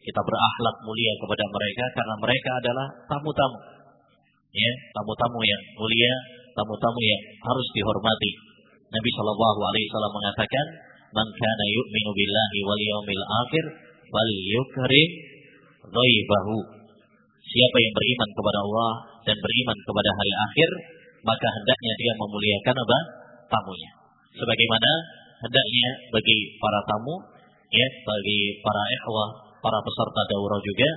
[0.06, 3.60] Kita berakhlak mulia kepada mereka karena mereka adalah tamu-tamu.
[4.54, 6.14] Ya, tamu-tamu yang mulia,
[6.54, 8.32] tamu-tamu yang harus dihormati.
[8.86, 10.66] Nabi Shallallahu alaihi wasallam mengatakan,
[11.10, 13.66] man kana yu'minu billahi wal yawmil akhir
[14.14, 15.10] fal yukrim
[15.90, 16.58] dhaibahu.
[17.46, 18.92] Siapa yang beriman kepada Allah
[19.26, 20.70] dan beriman kepada hari akhir,
[21.26, 23.00] maka hendaknya dia memuliakan apa?
[23.46, 23.92] tamunya.
[24.36, 24.92] Sebagaimana
[25.42, 27.16] hendaknya bagi para tamu,
[27.70, 29.30] ya, bagi para ikhwah,
[29.62, 30.90] para peserta daurah juga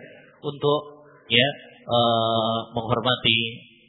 [0.49, 0.81] untuk
[1.29, 1.49] ya
[1.88, 3.38] uh, menghormati,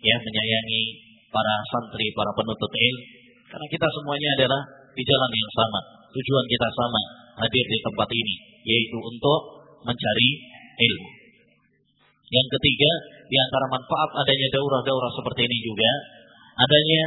[0.03, 0.83] ya menyayangi
[1.31, 4.61] para santri, para penuntut ilmu karena kita semuanya adalah
[4.93, 5.79] di jalan yang sama.
[6.09, 7.01] Tujuan kita sama,
[7.41, 9.39] hadir di tempat ini, yaitu untuk
[9.85, 10.29] mencari
[10.77, 11.09] ilmu.
[12.29, 12.91] Yang ketiga,
[13.25, 15.91] di antara manfaat adanya daurah-daurah seperti ini juga,
[16.57, 17.03] adanya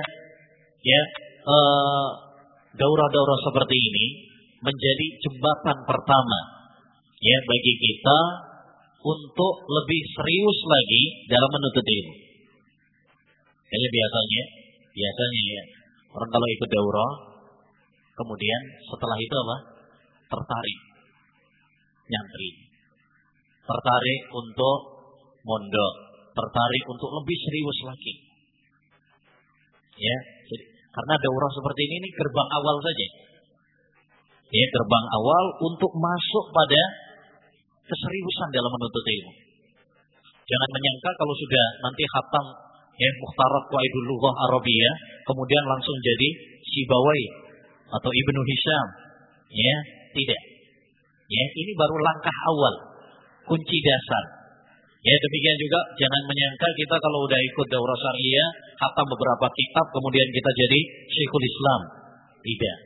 [0.82, 1.02] ya
[1.46, 2.08] uh,
[2.76, 4.06] daurah-daurah seperti ini
[4.62, 6.40] menjadi jembatan pertama
[7.18, 8.18] ya bagi kita
[9.02, 12.14] untuk lebih serius lagi dalam menuntut ilmu.
[13.72, 14.44] Jadi biasanya,
[14.94, 15.62] biasanya ya
[16.12, 17.12] orang kalau ikut daurah
[18.12, 19.56] Kemudian setelah itu apa?
[20.28, 20.80] Tertarik.
[22.12, 22.50] Nyantri.
[23.64, 24.78] Tertarik untuk
[25.42, 25.94] mondok.
[26.32, 28.14] tertarik untuk lebih serius lagi.
[29.92, 30.16] Ya,
[30.48, 33.06] jadi, karena daurah seperti ini ini gerbang awal saja.
[34.52, 36.82] Ya, gerbang awal untuk masuk pada
[37.88, 39.32] keseriusan dalam menuntut ilmu.
[40.42, 42.46] Jangan menyangka kalau sudah nanti khatam
[42.98, 46.28] ya Mukhtarat Qaidul Lughah Arabiyah kemudian langsung jadi
[46.66, 47.22] Sibawai
[47.88, 48.86] atau Ibnu Hisham.
[49.52, 49.76] Ya,
[50.16, 50.42] tidak.
[51.28, 52.74] Ya, ini baru langkah awal,
[53.48, 54.41] kunci dasar.
[55.02, 60.28] Ya, demikian juga jangan menyangka kita kalau udah ikut daurah syariah, khatam beberapa kitab kemudian
[60.30, 61.80] kita jadi Syekhul Islam.
[62.38, 62.76] Tidak.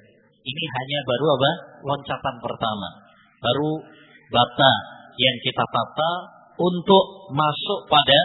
[0.48, 1.50] Ini hanya baru apa?
[1.84, 2.88] Loncatan pertama.
[3.36, 3.84] Baru
[4.32, 4.72] bata
[5.20, 6.10] yang kita tata
[6.56, 7.04] untuk
[7.36, 8.20] masuk pada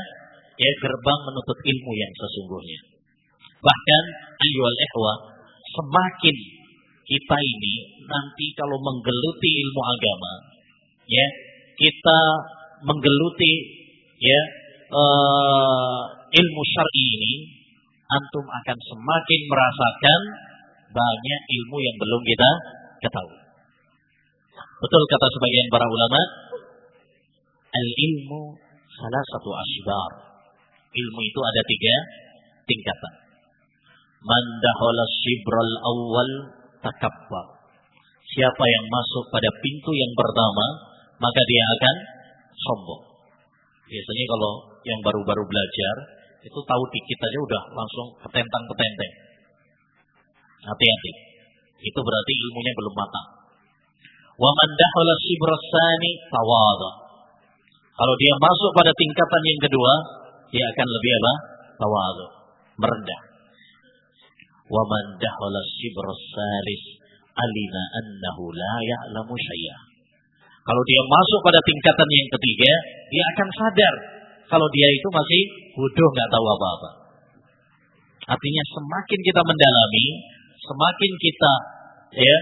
[0.56, 2.80] ya gerbang menuntut ilmu yang sesungguhnya.
[3.60, 4.04] Bahkan
[4.40, 5.14] ayyuhal ihwa,
[5.68, 6.38] semakin
[7.04, 7.76] kita ini
[8.08, 10.34] nanti kalau menggeluti ilmu agama,
[11.12, 11.28] ya,
[11.76, 12.20] kita
[12.88, 13.81] menggeluti
[14.22, 14.42] ya
[14.94, 17.34] uh, ilmu syar'i ini,
[18.08, 20.22] antum akan semakin merasakan
[20.92, 22.50] banyak ilmu yang belum kita
[23.08, 23.40] ketahui.
[24.82, 26.22] Betul kata sebagian para ulama,
[27.72, 28.42] al-ilmu
[28.98, 30.12] salah satu asbar.
[30.92, 31.96] Ilmu itu ada tiga
[32.68, 33.14] tingkatan.
[34.22, 34.46] Man
[35.24, 36.32] shibral awal
[36.84, 37.46] takabbar.
[38.32, 40.68] Siapa yang masuk pada pintu yang pertama,
[41.20, 41.96] maka dia akan
[42.56, 43.11] sombong.
[43.92, 44.52] Biasanya kalau
[44.88, 45.96] yang baru-baru belajar,
[46.40, 49.14] itu tahu dikit aja udah langsung petentang-petenteng.
[50.64, 51.12] Hati-hati.
[51.84, 53.28] Itu berarti ilmunya belum matang.
[54.40, 56.92] Wa man dakhala shibrasani tawada.
[57.92, 59.94] Kalau dia masuk pada tingkatan yang kedua,
[60.56, 61.34] dia akan lebih apa?
[61.76, 62.28] Tawadu,
[62.80, 63.22] merendah.
[64.72, 66.84] Wa man dakhala shibrasalis
[67.36, 69.91] alima annahu la ya'lamu syai'a.
[70.62, 72.71] Kalau dia masuk pada tingkatan yang ketiga,
[73.10, 73.95] dia akan sadar
[74.52, 75.41] kalau dia itu masih
[75.74, 76.89] bodoh nggak tahu apa-apa.
[78.36, 80.06] Artinya semakin kita mendalami,
[80.60, 81.54] semakin kita
[82.19, 82.38] ya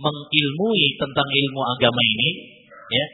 [0.00, 2.30] mengilmui tentang ilmu agama ini,
[2.90, 3.06] ya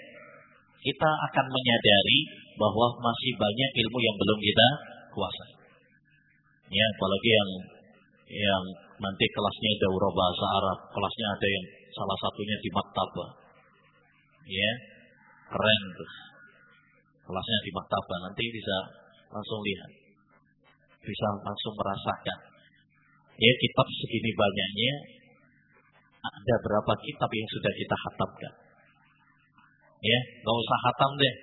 [0.86, 2.20] kita akan menyadari
[2.56, 4.68] bahwa masih banyak ilmu yang belum kita
[5.12, 5.52] kuasai.
[6.72, 7.50] Ya, apalagi yang
[8.26, 8.64] yang
[8.98, 11.64] nanti kelasnya daurah bahasa Arab, kelasnya ada yang
[11.94, 13.45] salah satunya di maktabah.
[14.46, 14.70] Ya,
[15.50, 16.12] keren tuh.
[17.26, 18.76] Kelasnya di maktabah nanti bisa
[19.34, 19.90] langsung lihat.
[21.02, 22.38] Bisa langsung merasakan.
[23.36, 24.92] Ya, kitab segini banyaknya
[26.26, 28.54] ada berapa kitab yang sudah kita hatamkan.
[30.02, 31.34] Ya, nggak usah hatam deh.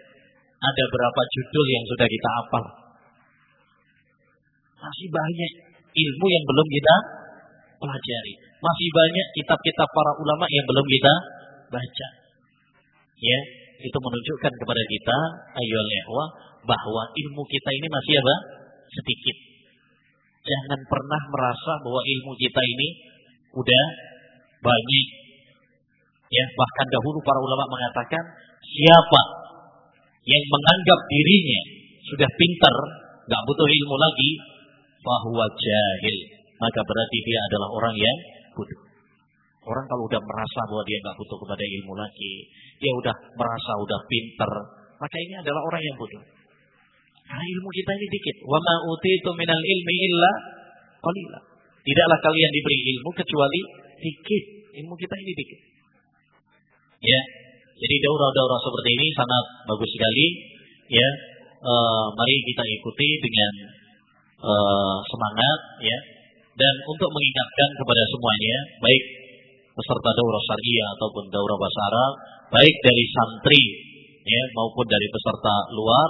[0.64, 2.66] Ada berapa judul yang sudah kita hafal?
[4.80, 5.52] Masih banyak
[5.92, 6.96] ilmu yang belum kita
[7.84, 8.34] pelajari.
[8.64, 11.14] Masih banyak kitab-kitab para ulama yang belum kita
[11.68, 12.08] baca.
[13.24, 13.40] Ya,
[13.80, 15.18] itu menunjukkan kepada kita
[15.56, 16.30] ayol ikhwah
[16.68, 18.36] bahwa ilmu kita ini masih apa?
[18.92, 19.38] Sedikit.
[20.44, 22.88] Jangan pernah merasa bahwa ilmu kita ini
[23.56, 23.86] udah
[24.60, 25.08] banyak.
[26.34, 28.24] Ya, bahkan dahulu para ulama mengatakan
[28.60, 29.22] siapa
[30.24, 31.62] yang menganggap dirinya
[32.12, 32.76] sudah pintar,
[33.28, 34.32] nggak butuh ilmu lagi,
[35.04, 36.18] bahwa jahil,
[36.60, 38.18] maka berarti dia adalah orang yang
[38.56, 38.93] bodoh.
[39.64, 42.34] Orang kalau udah merasa bahwa dia nggak butuh kepada ilmu lagi,
[42.84, 44.52] dia udah merasa udah pintar,
[45.00, 46.24] maka ini adalah orang yang bodoh.
[47.24, 48.36] Karena ilmu kita ini dikit.
[48.44, 50.32] Wa ma utitu minal ilmi illa
[51.00, 51.40] qalila.
[51.84, 53.62] Tidaklah kalian diberi ilmu kecuali
[54.04, 54.44] dikit.
[54.84, 55.60] Ilmu kita ini dikit.
[57.04, 57.22] Ya,
[57.80, 60.28] jadi daurah-daurah seperti ini sangat bagus sekali.
[60.88, 61.10] Ya,
[61.60, 61.74] e,
[62.16, 63.54] mari kita ikuti dengan
[64.40, 64.54] e,
[65.08, 65.60] semangat.
[65.84, 65.98] Ya,
[66.54, 69.04] dan untuk mengingatkan kepada semuanya, baik
[69.74, 71.84] peserta daurah syariah ataupun daurah bahasa
[72.54, 73.64] baik dari santri
[74.24, 76.10] ya maupun dari peserta luar,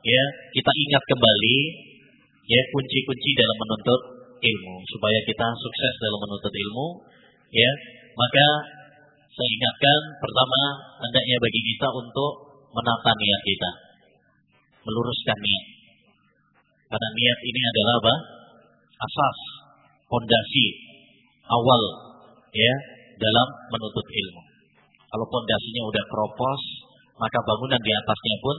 [0.00, 0.24] ya
[0.56, 1.58] kita ingat kembali
[2.44, 4.00] ya kunci-kunci dalam menuntut
[4.40, 6.86] ilmu supaya kita sukses dalam menuntut ilmu
[7.52, 7.70] ya
[8.14, 8.46] maka
[9.34, 10.60] saya ingatkan pertama
[11.02, 12.32] hendaknya bagi kita untuk
[12.70, 13.70] menata niat kita.
[14.86, 15.64] Meluruskan niat.
[16.86, 18.14] Karena niat ini adalah apa?
[18.94, 19.38] Asas,
[20.06, 20.66] fondasi
[21.50, 21.82] awal
[22.54, 22.74] ya
[23.16, 24.42] dalam menuntut ilmu.
[25.10, 26.60] Kalau fondasinya udah keropos,
[27.18, 28.56] maka bangunan di atasnya pun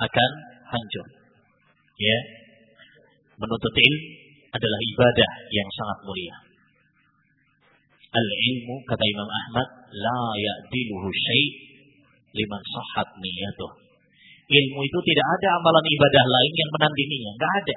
[0.00, 0.30] akan
[0.72, 1.06] hancur.
[2.00, 2.18] Ya.
[3.36, 4.08] Menuntut ilmu
[4.50, 6.36] adalah ibadah yang sangat mulia.
[8.10, 11.46] Al-ilmu kata Imam Ahmad la ya'diluhu syai'
[12.34, 13.72] liman sahhat niyatuh.
[14.50, 17.76] Ilmu itu tidak ada amalan ibadah lain yang menandinginya, enggak ada.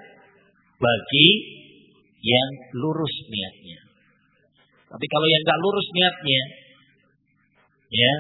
[0.82, 1.30] Bagi
[2.26, 2.50] yang
[2.82, 3.80] lurus niatnya.
[4.94, 6.42] Tapi kalau yang enggak lurus niatnya,
[7.90, 8.14] ya,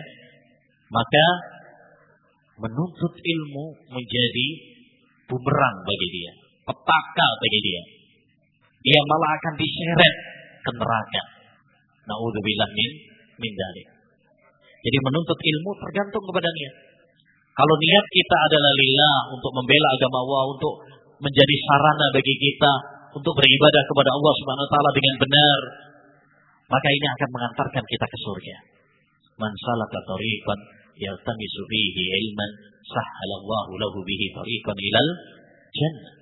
[0.89, 1.25] maka
[2.65, 4.47] menuntut ilmu menjadi
[5.29, 6.31] bumerang bagi dia,
[6.65, 7.81] petaka bagi dia.
[8.83, 10.15] Dia malah akan diseret
[10.65, 11.23] ke neraka.
[12.09, 12.91] Nauzubillah min
[13.38, 13.88] min dalik.
[14.83, 16.75] Jadi menuntut ilmu tergantung kepada niat.
[17.53, 20.73] Kalau niat kita adalah lillah untuk membela agama Allah, untuk
[21.21, 22.73] menjadi sarana bagi kita
[23.13, 25.59] untuk beribadah kepada Allah Subhanahu wa taala dengan benar,
[26.73, 28.57] maka ini akan mengantarkan kita ke surga.
[29.38, 30.59] Man salaka tariqan
[30.97, 35.09] yaltamisu fihi ilman sahhalallahu lahu bihi tariqan ilal
[35.69, 36.13] jannah.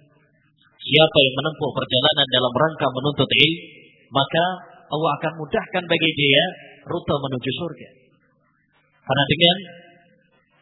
[0.82, 3.64] Siapa yang menempuh perjalanan dalam rangka menuntut ilmu,
[4.12, 4.46] maka
[4.92, 6.44] Allah akan mudahkan bagi dia
[6.84, 7.90] rute menuju surga.
[9.08, 9.58] Karena dengan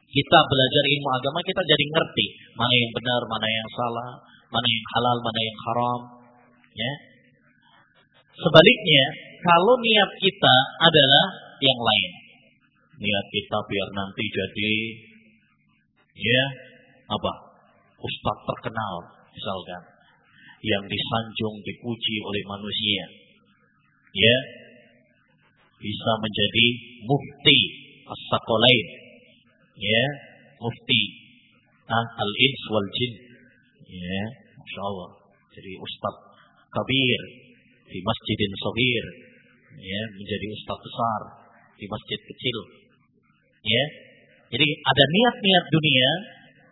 [0.10, 2.26] kita belajar ilmu agama, kita jadi ngerti
[2.58, 4.10] mana yang benar, mana yang salah,
[4.54, 6.02] mana yang halal, mana yang haram.
[6.78, 6.94] Ya.
[8.38, 9.06] Sebaliknya,
[9.40, 11.26] kalau niat kita adalah
[11.64, 12.12] yang lain,
[13.00, 14.74] niat kita biar nanti jadi
[16.20, 16.44] ya
[17.08, 17.34] apa?
[18.00, 18.96] Ustadz terkenal
[19.32, 19.84] misalkan.
[20.60, 23.04] Yang disanjung dipuji oleh manusia.
[24.12, 24.38] Ya
[25.80, 26.68] bisa menjadi
[27.08, 27.60] mufti
[28.04, 28.88] as-saqalain
[29.80, 30.04] ya
[30.60, 31.02] mufti.
[31.90, 33.14] Ah, al-ins wal jin
[33.88, 34.22] ya
[34.60, 35.10] Masya Allah.
[35.56, 36.28] Jadi ustadz
[36.70, 37.22] kabir
[37.90, 39.29] di masjidin sobir
[39.80, 41.22] ya menjadi ustadz besar
[41.80, 42.58] di masjid kecil
[43.64, 43.84] ya
[44.50, 46.12] jadi ada niat-niat dunia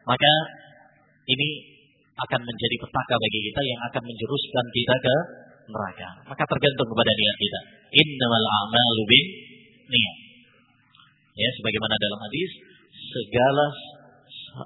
[0.07, 0.33] maka
[1.27, 1.49] ini
[2.17, 5.15] akan menjadi petaka bagi kita yang akan menjeruskan kita ke
[5.69, 6.09] neraka.
[6.25, 7.59] Maka tergantung kepada niat kita.
[7.93, 9.25] Innamal a'malu bin
[9.91, 10.17] niat.
[11.37, 12.49] Ya, sebagaimana dalam hadis,
[12.89, 13.65] segala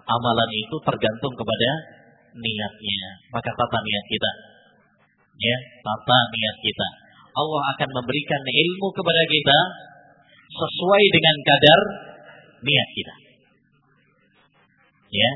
[0.07, 1.69] amalan itu tergantung kepada
[2.39, 3.11] niatnya.
[3.35, 4.31] Maka tata niat kita.
[5.35, 6.87] Ya, tata niat kita.
[7.31, 9.59] Allah akan memberikan ilmu kepada kita
[10.51, 11.79] sesuai dengan kadar
[12.61, 13.15] niat kita.
[15.11, 15.31] Ya.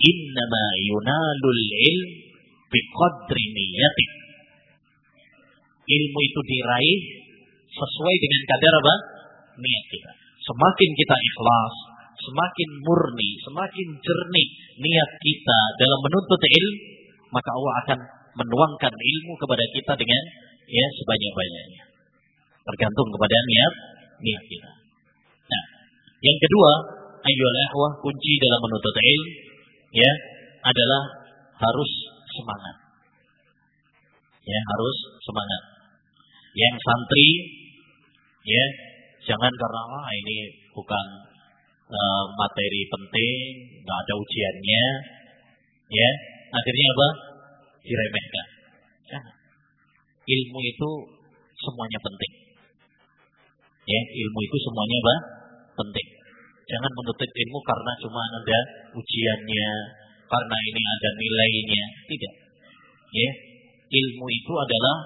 [0.00, 2.10] Innama yunalul ilm
[2.70, 4.10] biqadri niyatik
[5.90, 7.00] ilmu itu diraih
[7.70, 8.94] sesuai dengan kadar apa?
[9.60, 10.10] Niat kita.
[10.40, 11.74] Semakin kita ikhlas,
[12.24, 14.48] semakin murni, semakin jernih
[14.80, 16.80] niat kita dalam menuntut ilmu,
[17.30, 17.98] maka Allah akan
[18.40, 20.22] menuangkan ilmu kepada kita dengan
[20.70, 21.82] ya sebanyak-banyaknya.
[22.62, 23.74] Tergantung kepada niat
[24.22, 24.72] niat kita.
[25.50, 25.64] Nah,
[26.22, 26.72] yang kedua,
[27.26, 29.30] ayyul ahwah kunci dalam menuntut ilmu
[29.90, 30.12] ya
[30.62, 31.02] adalah
[31.58, 31.90] harus
[32.30, 32.76] semangat.
[34.40, 35.80] Ya, harus semangat
[36.54, 37.30] yang santri
[38.42, 38.64] ya
[39.22, 40.38] jangan karena ah, ini
[40.74, 41.06] bukan
[41.86, 43.36] uh, materi penting
[43.86, 44.84] nggak ada ujiannya
[45.94, 46.10] ya
[46.50, 47.08] akhirnya apa
[47.86, 48.46] diremehkan
[50.24, 50.90] ilmu itu
[51.60, 52.32] semuanya penting
[53.84, 55.16] ya ilmu itu semuanya apa
[55.84, 56.08] penting
[56.68, 58.58] jangan menuntut ilmu karena cuma ada
[58.94, 59.68] ujiannya
[60.30, 62.34] karena ini ada nilainya tidak
[63.10, 63.30] ya
[63.90, 64.96] ilmu itu adalah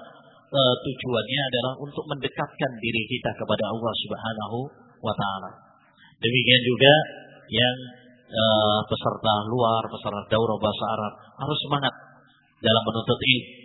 [0.53, 4.59] uh, tujuannya adalah untuk mendekatkan diri kita kepada Allah Subhanahu
[5.01, 5.51] wa taala.
[6.21, 6.93] Demikian juga
[7.51, 7.77] yang
[8.29, 11.93] uh, peserta luar, peserta daurah bahasa Arab harus semangat
[12.61, 13.64] dalam menuntut ilmu.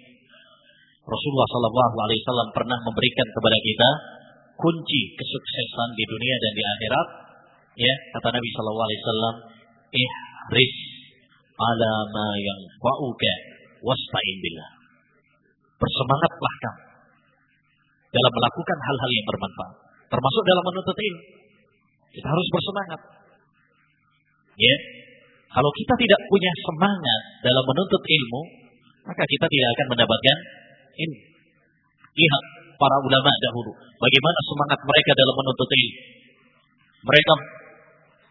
[1.11, 3.91] Rasulullah Shallallahu Alaihi Wasallam pernah memberikan kepada kita
[4.55, 7.09] kunci kesuksesan di dunia dan di akhirat.
[7.75, 9.35] Ya, kata Nabi Shallallahu Alaihi Wasallam,
[9.91, 10.77] ihris
[11.59, 13.33] ala ma yang fa'uka
[13.83, 14.71] wasta'in billah
[15.81, 16.91] Bersemangatlah kamu
[18.11, 19.77] dalam melakukan hal-hal yang bermanfaat.
[20.11, 21.25] Termasuk dalam menuntut ilmu.
[22.11, 23.01] Kita harus bersemangat.
[24.59, 24.77] Ya.
[25.51, 28.43] Kalau kita tidak punya semangat dalam menuntut ilmu,
[29.07, 30.37] maka kita tidak akan mendapatkan
[30.95, 31.21] ilmu.
[32.11, 32.45] Lihat
[32.81, 36.01] para ulama dahulu, bagaimana semangat mereka dalam menuntut ilmu.
[37.01, 37.35] Mereka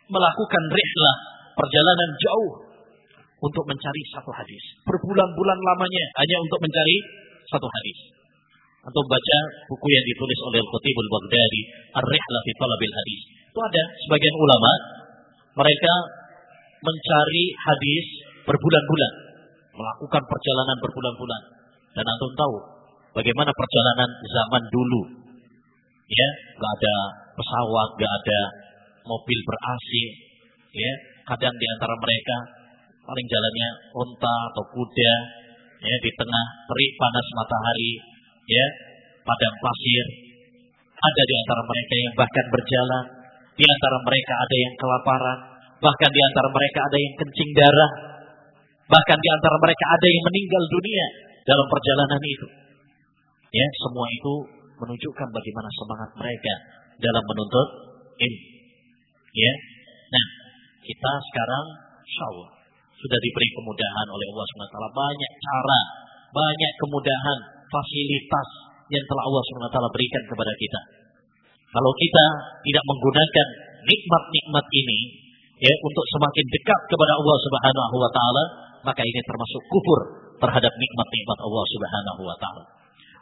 [0.10, 1.16] melakukan rihlah,
[1.58, 2.52] perjalanan jauh
[3.40, 4.64] untuk mencari satu hadis.
[4.84, 6.98] Berbulan-bulan lamanya hanya untuk mencari
[7.50, 8.00] satu hadis.
[8.80, 11.62] Atau baca buku yang ditulis oleh Al-Qutibul Baghdadi,
[12.00, 13.22] Ar-Rihlah fi Talabil Hadis.
[13.52, 14.72] Itu ada sebagian ulama,
[15.60, 15.94] mereka
[16.80, 18.06] mencari hadis
[18.48, 19.14] berbulan-bulan,
[19.76, 21.42] melakukan perjalanan berbulan-bulan.
[22.00, 22.56] Dan antum tahu
[23.12, 25.02] bagaimana perjalanan zaman dulu.
[26.08, 26.96] Ya, nggak ada
[27.36, 28.40] pesawat, nggak ada
[29.04, 29.58] mobil ber.
[30.80, 30.92] Ya,
[31.28, 32.38] kadang di antara mereka
[33.04, 33.70] paling jalannya
[34.00, 35.14] unta atau kuda
[35.82, 37.94] ya di tengah terik panas matahari,
[38.48, 38.66] ya
[39.28, 40.06] padang pasir.
[41.00, 43.06] Ada di antara mereka yang bahkan berjalan,
[43.60, 45.40] di antara mereka ada yang kelaparan,
[45.84, 47.92] bahkan di antara mereka ada yang kencing darah,
[48.88, 51.08] bahkan di antara mereka ada yang meninggal dunia
[51.50, 52.48] dalam perjalanan itu.
[53.50, 54.34] Ya, semua itu
[54.78, 56.54] menunjukkan bagaimana semangat mereka
[57.02, 57.68] dalam menuntut
[58.22, 58.48] ilmu.
[59.34, 59.54] Ya.
[60.14, 60.26] Nah,
[60.86, 61.66] kita sekarang
[62.06, 62.28] insya
[63.00, 64.78] sudah diberi kemudahan oleh Allah SWT.
[64.78, 65.80] Banyak cara,
[66.30, 67.38] banyak kemudahan,
[67.70, 68.48] fasilitas
[68.90, 70.82] yang telah Allah SWT berikan kepada kita.
[71.70, 72.26] Kalau kita
[72.66, 73.48] tidak menggunakan
[73.86, 75.00] nikmat-nikmat ini
[75.62, 78.44] ya untuk semakin dekat kepada Allah Subhanahu wa taala,
[78.84, 80.02] maka ini termasuk kufur
[80.40, 82.64] terhadap nikmat-nikmat Allah Subhanahu wa taala.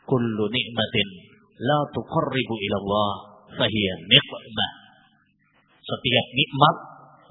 [0.08, 1.08] Kullu nikmatin
[1.62, 3.12] la tuqarribu ila Allah
[3.58, 3.95] fahiya.
[5.88, 6.76] Setiap nikmat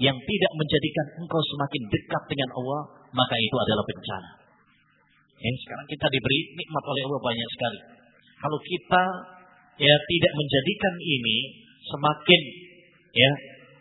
[0.01, 2.81] yang tidak menjadikan engkau semakin dekat dengan Allah,
[3.12, 4.31] maka itu adalah bencana.
[5.37, 7.81] Ya, sekarang kita diberi nikmat oleh Allah banyak sekali.
[8.41, 9.03] Kalau kita
[9.77, 11.37] ya tidak menjadikan ini
[11.85, 12.43] semakin
[13.12, 13.31] ya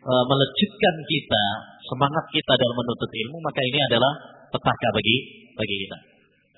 [0.05, 1.43] e, melejitkan kita,
[1.89, 4.13] semangat kita dalam menuntut ilmu, maka ini adalah
[4.53, 5.17] petaka bagi
[5.57, 5.97] bagi kita.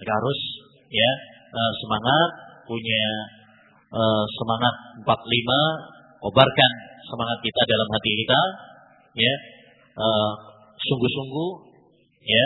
[0.03, 0.39] Kita harus
[0.91, 1.11] ya
[1.55, 2.29] e, semangat
[2.67, 3.03] punya
[3.95, 4.01] e,
[4.35, 4.75] semangat
[5.07, 5.07] 45
[6.27, 6.71] kobarkan
[7.07, 8.41] semangat kita dalam hati kita
[9.17, 9.33] ya
[10.77, 11.51] sungguh-sungguh
[12.21, 12.45] ya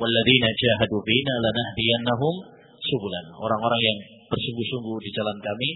[0.00, 2.34] walladzina jahadu bina lanahdiyannahum
[2.80, 3.98] subulan orang-orang yang
[4.30, 5.70] bersungguh-sungguh di jalan kami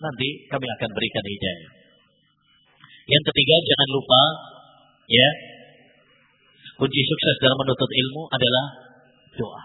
[0.00, 1.81] nanti kami akan berikan hidayah
[3.06, 4.22] yang ketiga jangan lupa
[5.10, 5.28] ya
[6.78, 8.64] kunci sukses dalam menuntut ilmu adalah
[9.34, 9.62] doa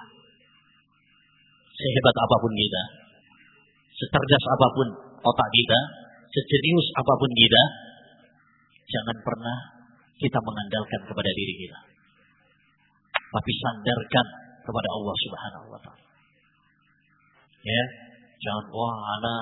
[1.77, 2.83] sehebat apa pun kita
[3.97, 4.87] secerdas apa pun
[5.21, 5.79] otak kita
[6.33, 7.63] sejenius apa pun kita
[8.87, 9.77] jangan pernah
[10.17, 11.79] kita mengandalkan kepada diri kita.
[13.13, 14.27] Tapi sandarkan
[14.65, 16.05] kepada Allah Subhanahu wa taala.
[17.61, 17.83] Ya,
[18.41, 19.35] jangan wah ana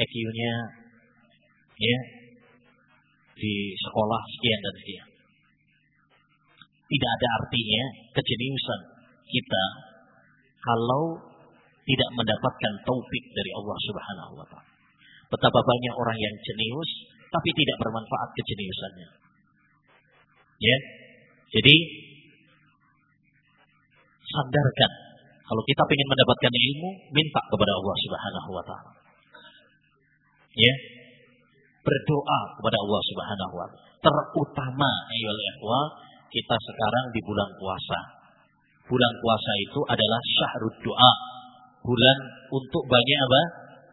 [0.00, 0.54] EQ-nya
[1.76, 1.98] ya
[3.36, 5.08] di sekolah sekian dan sekian.
[6.86, 7.82] Tidak ada artinya
[8.16, 8.80] kejeniusan
[9.26, 9.64] kita
[10.62, 11.18] kalau
[11.86, 14.72] tidak mendapatkan taufik dari Allah Subhanahu wa taala.
[15.26, 16.90] Betapa banyak orang yang jenius
[17.30, 19.08] tapi tidak bermanfaat kejeniusannya.
[20.56, 20.76] Ya.
[21.46, 21.76] Jadi
[24.26, 24.92] sandarkan
[25.46, 28.92] kalau kita ingin mendapatkan ilmu, minta kepada Allah Subhanahu wa taala.
[30.56, 30.74] Ya.
[31.86, 33.86] Berdoa kepada Allah Subhanahu wa taala.
[34.02, 35.86] Terutama ayolah ikhwah,
[36.26, 38.00] kita sekarang di bulan puasa.
[38.86, 41.12] Bulan puasa itu adalah syahrul doa.
[41.86, 42.18] Bulan
[42.50, 43.42] untuk banyak apa?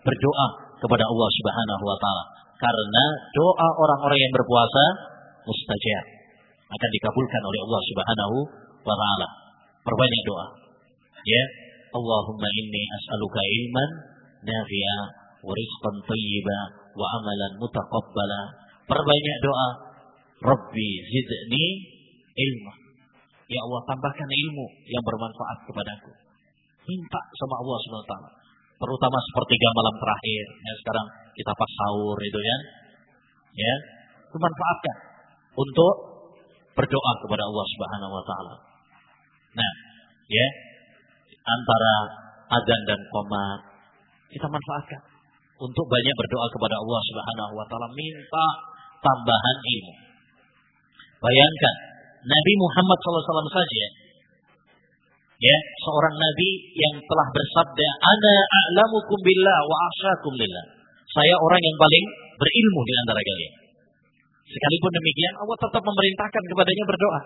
[0.10, 0.48] Berdoa
[0.82, 2.24] kepada Allah Subhanahu wa taala.
[2.58, 3.04] Karena
[3.38, 4.84] doa orang-orang yang berpuasa
[5.46, 6.06] mustajab
[6.74, 8.38] akan dikabulkan oleh Allah Subhanahu
[8.90, 9.28] wa taala.
[9.86, 10.48] Perbanyak doa.
[11.24, 11.44] Ya,
[11.94, 13.90] Allahumma inni as'aluka ilman
[14.44, 15.00] nafi'a
[15.46, 18.42] wa rizqan thayyiba wa amalan mutaqabbala.
[18.88, 19.70] Perbanyak doa.
[20.44, 21.66] Rabbi zidni
[22.36, 22.74] ilma.
[23.48, 26.12] Ya Allah tambahkan ilmu yang bermanfaat kepadaku.
[26.84, 27.78] Minta sama Allah
[28.10, 28.30] taala.
[28.76, 30.46] Terutama sepertiga malam terakhir.
[30.52, 32.58] Ya, sekarang kita pas sahur itu ya.
[33.54, 33.74] Ya,
[34.34, 34.98] manfaatkan
[35.54, 35.94] untuk
[36.74, 38.56] berdoa kepada Allah Subhanahu wa taala.
[39.54, 39.72] Nah,
[40.28, 40.48] ya,
[41.44, 41.94] antara
[42.50, 43.60] azan dan qomat
[44.34, 45.02] kita manfaatkan
[45.64, 48.46] untuk banyak berdoa kepada Allah Subhanahu wa taala minta
[49.00, 49.94] tambahan ilmu.
[51.24, 51.76] Bayangkan
[52.24, 53.86] Nabi Muhammad SAW saja
[55.44, 60.66] ya seorang nabi yang telah bersabda ana a'lamukum billah wa asyakum lillah
[61.12, 62.06] saya orang yang paling
[62.40, 63.54] berilmu di antara kalian
[64.54, 67.22] Sekalipun demikian Allah tetap memerintahkan kepadanya berdoa.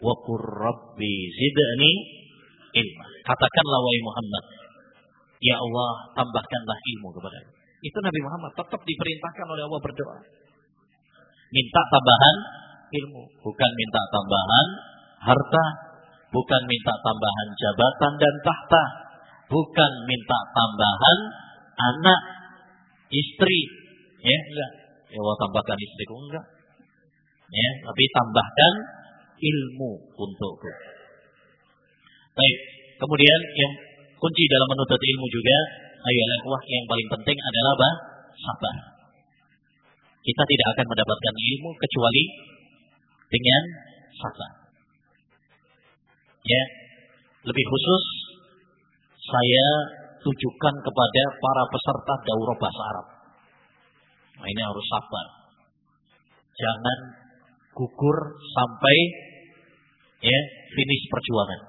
[0.00, 1.92] Wa qur rabbi zidni
[2.78, 3.06] ilma.
[3.26, 4.44] Katakanlah wahai Muhammad,
[5.42, 7.59] ya Allah tambahkanlah ilmu kepadaku.
[7.80, 10.18] Itu Nabi Muhammad tetap diperintahkan oleh Allah berdoa.
[11.50, 12.36] Minta tambahan
[12.92, 14.66] ilmu, bukan minta tambahan
[15.24, 15.64] harta,
[16.30, 18.84] bukan minta tambahan jabatan dan tahta,
[19.48, 21.18] bukan minta tambahan
[21.80, 22.22] anak,
[23.08, 23.60] istri,
[24.20, 24.72] ya enggak.
[25.10, 26.46] Ya Allah tambahkan istriku enggak.
[27.50, 28.72] Ya, tapi tambahkan
[29.42, 30.70] ilmu untukku.
[32.30, 32.58] Baik,
[33.02, 33.72] kemudian yang
[34.22, 35.58] kunci dalam menuntut ilmu juga
[36.00, 37.90] ayo wah yang paling penting adalah apa?
[38.40, 38.76] Sabar.
[40.20, 42.24] Kita tidak akan mendapatkan ilmu kecuali
[43.28, 43.62] dengan
[44.20, 44.52] sabar.
[46.44, 46.62] Ya,
[47.44, 48.04] lebih khusus
[49.20, 49.66] saya
[50.20, 53.06] tujukan kepada para peserta daurah bahasa Arab.
[54.40, 55.26] Nah, ini harus sabar.
[56.56, 56.98] Jangan
[57.76, 58.18] gugur
[58.56, 58.96] sampai
[60.20, 60.40] ya
[60.76, 61.60] finish perjuangan.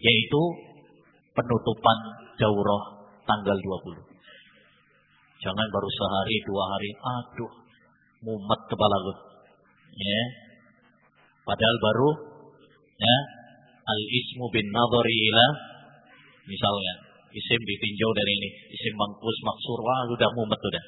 [0.00, 0.42] Yaitu
[1.32, 1.98] penutupan
[2.36, 2.93] daurah
[3.24, 4.14] tanggal 20.
[5.44, 7.52] Jangan baru sehari dua hari, aduh,
[8.24, 9.14] mumet kepala lu.
[9.92, 10.22] Ya.
[11.44, 12.10] Padahal baru
[12.96, 13.16] ya
[13.84, 15.46] al ismu bin nadhari ila
[16.48, 16.94] misalnya
[17.36, 20.84] isim ditinjau dari ini, isim mangkus maksur, wah udah mumet udah.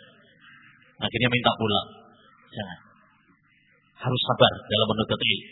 [1.05, 1.89] Akhirnya minta pulang.
[2.57, 2.79] Jangan.
[3.97, 5.47] Harus sabar dalam menuntut ilmu.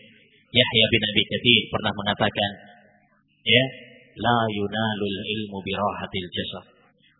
[0.54, 2.50] Yahya bin Abi Katsir pernah mengatakan,
[3.42, 3.64] ya,
[4.22, 6.73] la yunalul ilmu birahatil jasad.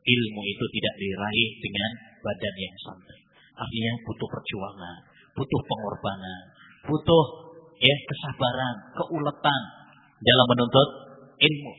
[0.05, 1.91] Ilmu itu tidak diraih dengan
[2.21, 3.19] badan yang santai.
[3.57, 4.97] Artinya butuh perjuangan,
[5.33, 6.41] butuh pengorbanan,
[6.85, 7.25] butuh
[7.81, 9.61] ya kesabaran, keuletan
[10.21, 10.89] dalam menuntut
[11.41, 11.73] ilmu.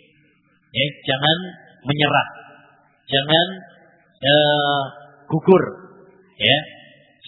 [0.73, 1.37] Ya, jangan
[1.85, 2.27] menyerah,
[3.07, 3.47] jangan
[4.25, 4.83] uh,
[5.29, 5.63] gugur,
[6.41, 6.57] ya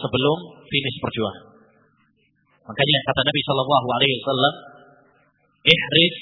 [0.02, 1.46] sebelum finish perjuangan.
[2.68, 4.56] Makanya kata Nabi Shallallahu Alaihi Wasallam,
[5.64, 6.18] ihris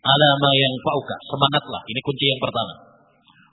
[0.00, 1.16] ala ma yang fauka.
[1.26, 1.82] Semangatlah.
[1.90, 2.89] Ini kunci yang pertama.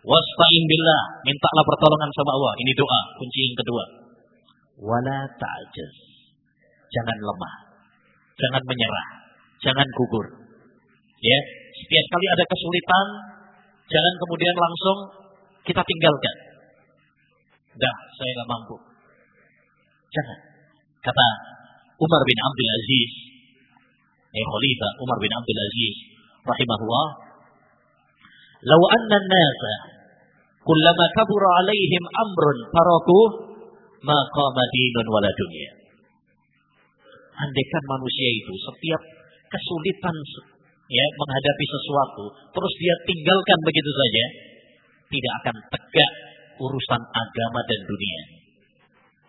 [0.07, 1.03] Wasta'in billah.
[1.27, 2.53] Mintalah pertolongan sama Allah.
[2.63, 3.01] Ini doa.
[3.19, 3.83] Kunci yang kedua.
[4.79, 5.95] Wala ta'jaz.
[6.87, 7.55] Jangan lemah.
[8.39, 9.07] Jangan menyerah.
[9.59, 10.25] Jangan gugur.
[11.17, 11.39] Ya,
[11.73, 13.07] setiap kali ada kesulitan,
[13.89, 14.97] jangan kemudian langsung
[15.65, 16.35] kita tinggalkan.
[17.73, 18.75] Dah, saya nggak mampu.
[20.13, 20.39] Jangan.
[21.01, 21.27] Kata
[21.97, 23.11] Umar bin Abdul Aziz,
[24.29, 25.95] eh Khalifah Umar bin Abdul Aziz
[26.45, 27.07] rahimahullah,
[28.61, 29.96] "Lau anna an-nasa
[30.67, 33.19] kullama kabura alaihim amrun faraku
[34.03, 35.71] ma qama dinun wala dunya."
[37.37, 39.01] Andaikan manusia itu setiap
[39.47, 40.15] kesulitan
[40.91, 44.25] ya menghadapi sesuatu terus dia tinggalkan begitu saja,
[45.07, 46.11] tidak akan tegak
[46.57, 48.21] urusan agama dan dunia.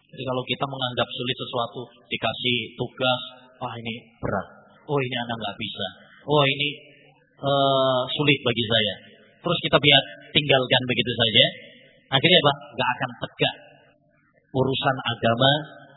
[0.08, 3.22] Jadi kalau kita menganggap sulit sesuatu, dikasih tugas,
[3.60, 4.48] wah ini berat,
[4.88, 5.86] oh ini anak nggak bisa,
[6.24, 6.68] oh ini
[7.44, 8.94] uh, sulit bagi saya.
[9.48, 10.02] Terus kita biar
[10.36, 11.44] tinggalkan begitu saja,
[12.12, 12.52] akhirnya apa?
[12.76, 13.54] Gak akan tegak
[14.52, 15.52] urusan agama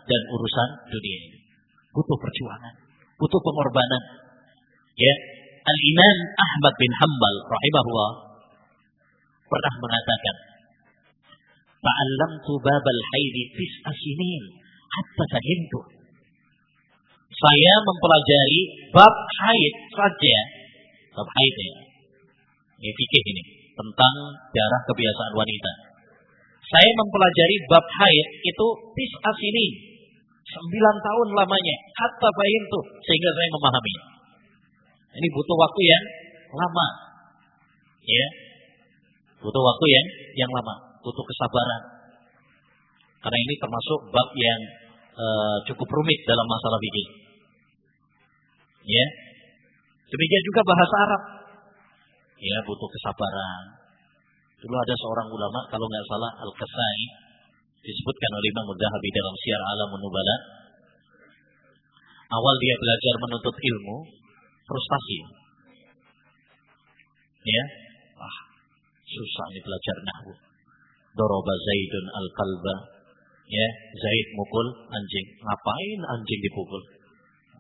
[0.07, 1.39] dan urusan dunia ini.
[1.91, 2.73] Butuh perjuangan,
[3.19, 4.03] butuh pengorbanan.
[4.95, 5.15] Ya,
[5.67, 8.11] Al Imam Ahmad bin Hambal rahimahullah
[9.51, 10.35] pernah mengatakan,
[11.83, 14.43] Fa'allamtu babal haidi tis'a sinin
[14.95, 15.79] hatta fahimtu.
[17.35, 18.61] Saya mempelajari
[18.95, 20.39] bab haid saja.
[21.19, 21.90] Bab haid ya.
[22.81, 23.43] Ini fikih ini.
[23.77, 24.15] Tentang
[24.51, 25.71] darah kebiasaan wanita.
[26.65, 28.67] Saya mempelajari bab haid itu
[28.97, 29.73] tis'a sinin.
[30.41, 31.75] Sembilan tahun lamanya.
[32.01, 32.79] Hatta fahimtu.
[33.05, 33.95] Sehingga saya memahami.
[35.21, 36.03] Ini butuh waktu yang
[36.57, 36.87] lama.
[38.01, 38.27] Ya.
[39.45, 40.05] Butuh waktu yang
[40.41, 41.81] yang lama butuh kesabaran.
[43.21, 44.61] Karena ini termasuk bab yang
[45.13, 47.07] uh, cukup rumit dalam masalah fikih.
[48.81, 49.05] Ya.
[50.09, 51.21] Demikian juga bahasa Arab.
[52.41, 53.65] Ya, butuh kesabaran.
[54.57, 57.01] Dulu ada seorang ulama, kalau nggak salah Al-Kasai,
[57.85, 60.37] disebutkan oleh Imam Mudhahabi dalam Syiar Alam Nubala.
[62.31, 63.97] Awal dia belajar menuntut ilmu,
[64.65, 65.19] frustasi.
[67.41, 67.63] Ya,
[68.21, 68.37] ah,
[69.05, 70.33] susah nih belajar nahwu.
[71.13, 72.75] Doroba Zaidun al-kalba.
[73.51, 73.67] Ya,
[73.99, 75.27] Zaid mukul anjing.
[75.43, 76.81] Ngapain anjing dipukul?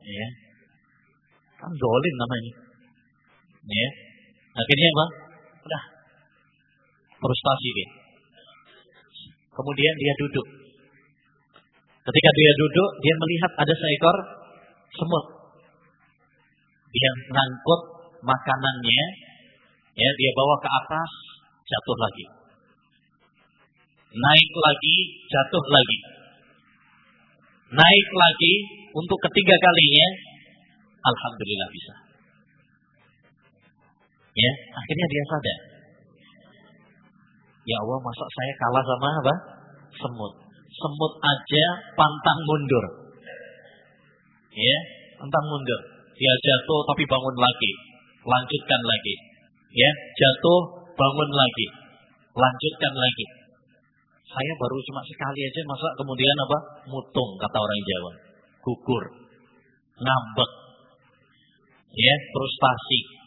[0.07, 0.27] Ya.
[1.59, 2.53] Kan dolim namanya.
[3.67, 3.89] Ya.
[4.51, 5.05] Akhirnya apa?
[5.67, 5.83] Udah.
[7.21, 7.89] Frustasi dia.
[9.51, 10.47] Kemudian dia duduk.
[12.01, 14.17] Ketika dia duduk, dia melihat ada seekor
[14.95, 15.25] semut.
[16.91, 17.81] Dia ngangkut
[18.25, 19.05] makanannya,
[19.95, 21.11] ya dia bawa ke atas,
[21.63, 22.41] jatuh lagi
[24.11, 24.97] naik lagi,
[25.31, 25.99] jatuh lagi.
[27.71, 28.53] Naik lagi
[28.91, 30.07] untuk ketiga kalinya,
[31.07, 31.95] alhamdulillah bisa.
[34.31, 35.59] Ya, akhirnya dia sadar.
[37.61, 39.35] Ya Allah, masa saya kalah sama apa?
[39.99, 40.33] Semut.
[40.71, 41.65] Semut aja
[41.99, 42.85] pantang mundur.
[44.55, 44.77] Ya,
[45.19, 45.81] pantang mundur.
[46.15, 47.71] Dia jatuh tapi bangun lagi.
[48.23, 49.15] Lanjutkan lagi.
[49.75, 50.61] Ya, jatuh,
[50.95, 51.67] bangun lagi.
[52.31, 53.25] Lanjutkan lagi.
[54.31, 56.57] Saya baru cuma sekali aja masa kemudian apa?
[56.87, 58.11] Mutung kata orang Jawa.
[58.63, 59.03] Gugur.
[59.99, 60.51] Ngambek.
[61.91, 63.20] Ya, frustasi.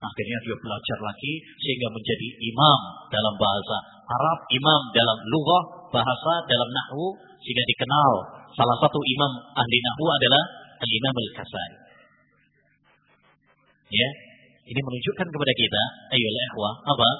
[0.00, 2.78] Akhirnya dia belajar lagi sehingga menjadi imam
[3.12, 3.76] dalam bahasa
[4.08, 8.12] Arab, imam dalam lughah, bahasa dalam nahwu sehingga dikenal
[8.56, 10.42] salah satu imam ahli nahwu adalah
[10.80, 11.72] Al-Imam Al-Kasai.
[13.92, 14.08] Ya,
[14.72, 15.82] ini menunjukkan kepada kita,
[16.16, 17.10] ayo ikhwah, apa?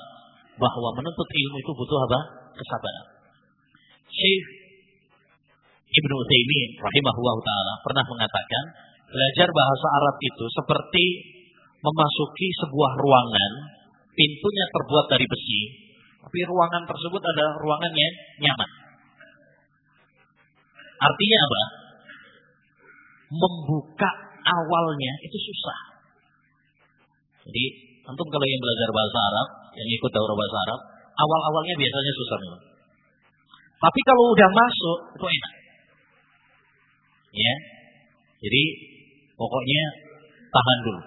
[0.57, 2.21] Bahwa menuntut ilmu itu butuh apa?
[2.57, 3.07] kesabaran.
[4.11, 4.45] Syekh
[5.91, 8.65] Ibnu Utsaimin rahimahullah taala pernah mengatakan
[9.11, 11.05] belajar bahasa Arab itu seperti
[11.81, 13.53] memasuki sebuah ruangan,
[14.13, 15.61] pintunya terbuat dari besi,
[16.21, 18.15] tapi ruangan tersebut adalah ruangan yang
[18.45, 18.71] nyaman.
[21.01, 21.63] Artinya apa?
[23.31, 24.11] Membuka
[24.45, 25.79] awalnya itu susah.
[27.49, 27.65] Jadi,
[28.05, 29.49] antum kalau yang belajar bahasa Arab,
[29.81, 30.81] yang ikut daurah bahasa Arab,
[31.17, 32.63] awal-awalnya biasanya susah memang.
[33.81, 35.53] Tapi kalau udah masuk itu enak.
[37.33, 37.55] Ya.
[38.41, 38.63] Jadi
[39.41, 39.83] Pokoknya
[40.53, 41.03] tahan dulu.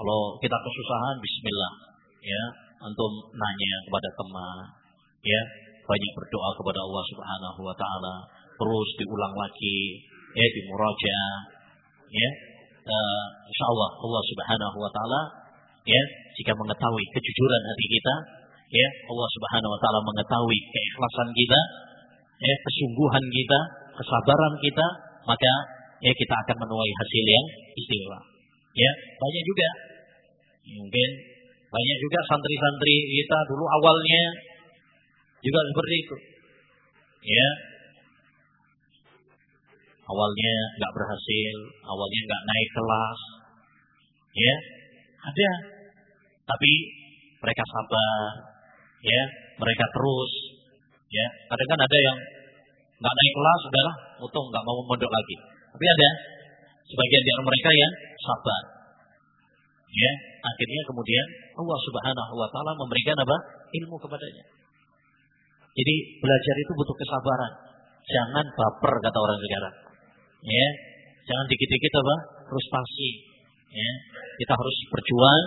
[0.00, 1.72] Kalau kita kesusahan, Bismillah.
[2.24, 2.42] Ya,
[2.88, 4.56] antum nanya kepada teman,
[5.20, 5.40] ya,
[5.84, 8.14] banyak berdoa kepada Allah Subhanahu Wa Taala,
[8.56, 10.00] terus diulang lagi,
[10.32, 11.20] ya, di muraja,
[12.08, 12.30] ya,
[12.88, 15.20] uh, Insya Allah Allah Subhanahu Wa Taala,
[15.84, 16.02] ya,
[16.40, 18.14] jika mengetahui kejujuran hati kita,
[18.72, 21.60] ya, Allah Subhanahu Wa Taala mengetahui keikhlasan kita,
[22.40, 23.58] ya, kesungguhan kita,
[24.00, 24.86] kesabaran kita,
[25.28, 25.52] maka
[26.00, 27.46] ya kita akan menuai hasil yang
[27.76, 28.20] istimewa.
[28.72, 28.90] Ya,
[29.20, 29.89] banyak juga
[30.66, 31.10] mungkin
[31.70, 34.22] banyak juga santri-santri kita dulu awalnya
[35.40, 36.16] juga seperti itu.
[37.20, 37.48] Ya.
[40.10, 41.56] Awalnya nggak berhasil,
[41.86, 43.20] awalnya nggak naik kelas.
[44.34, 44.54] Ya,
[45.22, 45.50] ada.
[46.50, 46.72] Tapi
[47.38, 48.18] mereka sabar,
[49.06, 49.22] ya,
[49.54, 50.32] mereka terus,
[51.14, 51.26] ya.
[51.46, 52.18] Kadang kan ada yang
[52.98, 55.36] nggak naik kelas, sudahlah, untung nggak mau mondok lagi.
[55.70, 56.08] Tapi ada
[56.90, 58.79] sebagian dari mereka yang sabar.
[59.90, 61.26] Ya, akhirnya kemudian
[61.58, 63.36] Allah Subhanahu wa taala memberikan apa?
[63.70, 64.44] ilmu kepadanya.
[65.70, 67.52] Jadi belajar itu butuh kesabaran.
[68.06, 69.74] Jangan baper kata orang sekarang.
[70.46, 70.68] Ya,
[71.26, 72.16] jangan dikit-dikit apa?
[72.50, 73.10] frustasi.
[73.70, 73.90] Ya,
[74.42, 75.44] kita harus berjuang,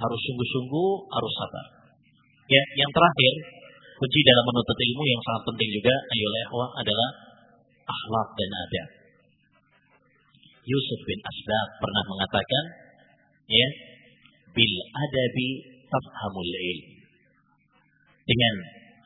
[0.00, 1.66] harus sungguh-sungguh, harus sabar.
[2.48, 3.32] Ya, yang terakhir,
[4.00, 6.28] kunci dalam menuntut ilmu yang sangat penting juga ayo
[6.72, 7.08] adalah
[7.84, 8.88] akhlak dan adab.
[10.66, 12.64] Yusuf bin Asbab pernah mengatakan,
[13.46, 13.68] ya,
[14.52, 15.48] bil adabi
[15.90, 16.86] tafhamul ilm.
[18.26, 18.54] Dengan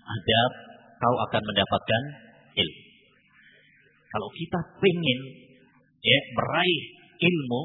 [0.05, 0.53] adab
[1.01, 2.03] kau akan mendapatkan
[2.57, 2.83] ilmu.
[4.11, 5.21] Kalau kita ingin
[6.01, 6.83] ya meraih
[7.21, 7.63] ilmu,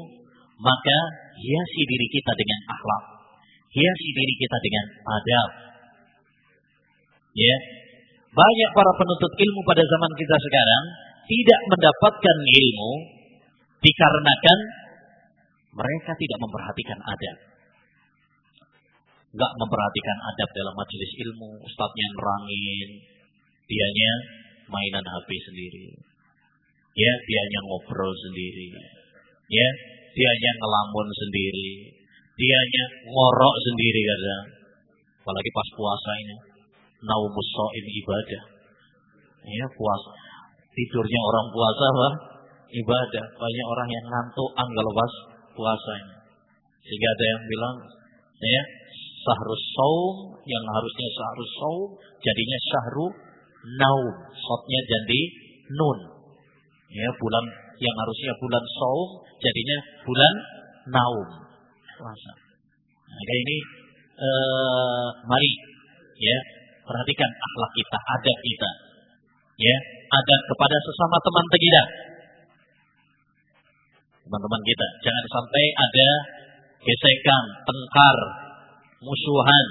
[0.60, 0.98] maka
[1.36, 3.04] hiasi diri kita dengan akhlak,
[3.72, 5.48] hiasi diri kita dengan adab.
[7.36, 7.56] Ya,
[8.32, 10.84] banyak para penuntut ilmu pada zaman kita sekarang
[11.26, 12.92] tidak mendapatkan ilmu
[13.84, 14.58] dikarenakan
[15.76, 17.36] mereka tidak memperhatikan adab.
[19.36, 22.90] Gak memperhatikan adab dalam majelis ilmu, ustadznya nerangin,
[23.68, 24.12] dianya
[24.72, 25.86] mainan HP sendiri.
[26.96, 28.72] Ya, dianya ngobrol sendiri.
[29.52, 29.68] Ya,
[30.16, 31.92] dianya ngelamun sendiri.
[32.36, 34.44] Dianya ngorok sendiri kadang.
[35.20, 36.36] Apalagi pas puasa ini.
[37.04, 38.42] Naumus ini ibadah.
[39.44, 40.12] Ya, puasa.
[40.72, 42.14] Tidurnya orang puasa, Pak
[42.72, 43.24] ibadah.
[43.36, 45.12] Banyak orang yang ngantukan kalau pas
[45.56, 46.16] puasanya.
[46.84, 47.76] Sehingga ada yang bilang,
[48.44, 48.62] ya,
[49.26, 51.88] sahrus saum yang harusnya sahrus saum
[52.22, 53.06] jadinya syahru
[53.80, 54.14] naum.
[54.36, 55.20] Sotnya jadi
[55.74, 55.98] nun.
[56.86, 57.44] Ya, bulan
[57.82, 59.08] yang harusnya bulan saum
[59.42, 60.34] jadinya bulan
[60.94, 61.28] naum.
[61.96, 62.32] Puasa.
[63.06, 63.58] Nah, ini
[64.14, 65.50] eh, mari
[66.20, 66.38] ya
[66.86, 68.70] perhatikan akhlak kita, adab kita.
[69.56, 69.76] Ya,
[70.12, 71.82] adab kepada sesama teman kita
[74.26, 74.86] teman-teman kita.
[75.06, 76.08] Jangan sampai ada
[76.82, 78.16] gesekan, tengkar,
[78.98, 79.66] musuhan.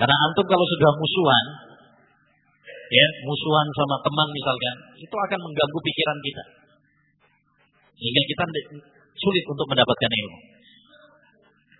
[0.00, 1.44] Karena antum kalau sudah musuhan,
[2.88, 6.44] ya musuhan sama teman misalkan, itu akan mengganggu pikiran kita.
[8.00, 8.44] Sehingga kita
[9.20, 10.38] sulit untuk mendapatkan ilmu.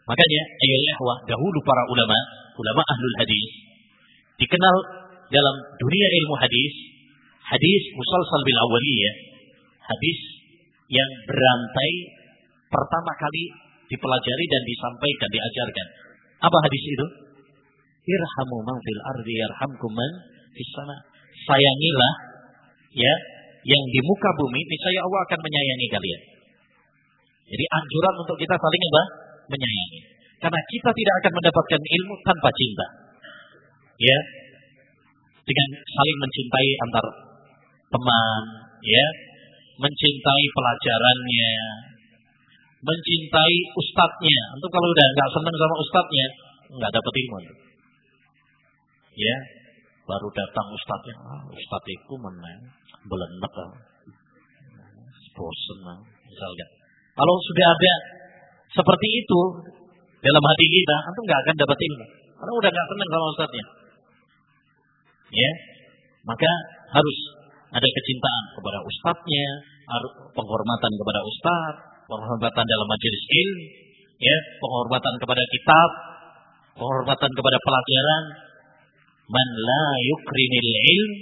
[0.09, 2.19] Makanya, ayolah dahulu para ulama,
[2.61, 3.49] ulama ahlul hadis,
[4.37, 4.77] dikenal
[5.29, 6.75] dalam dunia ilmu hadis,
[7.45, 9.15] hadis musalsal bil awaliyah,
[9.85, 10.38] hadis
[10.89, 11.93] yang berantai
[12.69, 13.45] pertama kali
[13.89, 15.87] dipelajari dan disampaikan, diajarkan.
[16.45, 17.07] Apa hadis itu?
[18.09, 20.13] Irhamu man fil ardi yarhamkum man
[20.57, 20.97] fis sana.
[21.45, 22.15] Sayangilah
[22.97, 23.15] ya
[23.69, 26.21] yang di muka bumi, niscaya Allah akan menyayangi kalian.
[27.49, 29.03] Jadi anjuran untuk kita saling apa?
[29.53, 30.01] Menyayangi.
[30.39, 32.87] Karena kita tidak akan mendapatkan ilmu tanpa cinta.
[33.99, 34.19] Ya.
[35.49, 37.05] Dengan saling mencintai antar
[37.89, 38.43] teman,
[38.85, 39.07] ya,
[39.79, 41.55] mencintai pelajarannya,
[42.83, 44.41] mencintai ustadznya.
[44.59, 46.27] Untuk kalau udah nggak senang sama ustadznya,
[46.79, 47.39] nggak dapat ilmu.
[49.19, 49.37] Ya,
[50.07, 52.61] baru datang ustadznya, ah, ustadz itu menang,
[53.07, 53.73] belenek, ah.
[55.35, 56.01] bosen, ah.
[56.27, 56.67] misalnya.
[57.19, 57.95] Kalau sudah ada
[58.75, 59.41] seperti itu
[60.23, 62.07] dalam hati kita, itu nggak akan dapat ilmu.
[62.39, 63.67] Karena udah nggak senang sama ustadznya.
[65.29, 65.51] Ya,
[66.25, 66.51] maka
[66.95, 67.38] harus
[67.69, 69.47] ada kecintaan kepada ustadznya,
[70.33, 73.65] penghormatan kepada ustadz, penghormatan dalam majelis ilmu,
[74.21, 75.91] ya, penghormatan kepada kitab,
[76.81, 78.25] penghormatan kepada pelajaran.
[79.29, 81.13] Man la yukrimil ilm,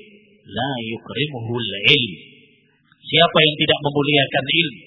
[0.54, 2.12] la yukrimuhul ilm.
[3.02, 4.82] Siapa yang tidak memuliakan ilmu,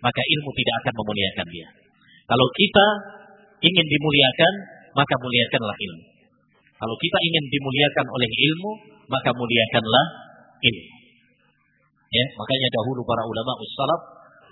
[0.00, 1.68] maka ilmu tidak akan memuliakan dia.
[2.24, 2.86] Kalau kita
[3.60, 4.54] ingin dimuliakan,
[4.96, 6.04] maka muliakanlah ilmu.
[6.80, 8.72] Kalau kita ingin dimuliakan oleh ilmu,
[9.12, 10.06] maka muliakanlah
[10.64, 10.93] ilmu.
[12.14, 14.00] Ya, makanya dahulu para ulama ussalaf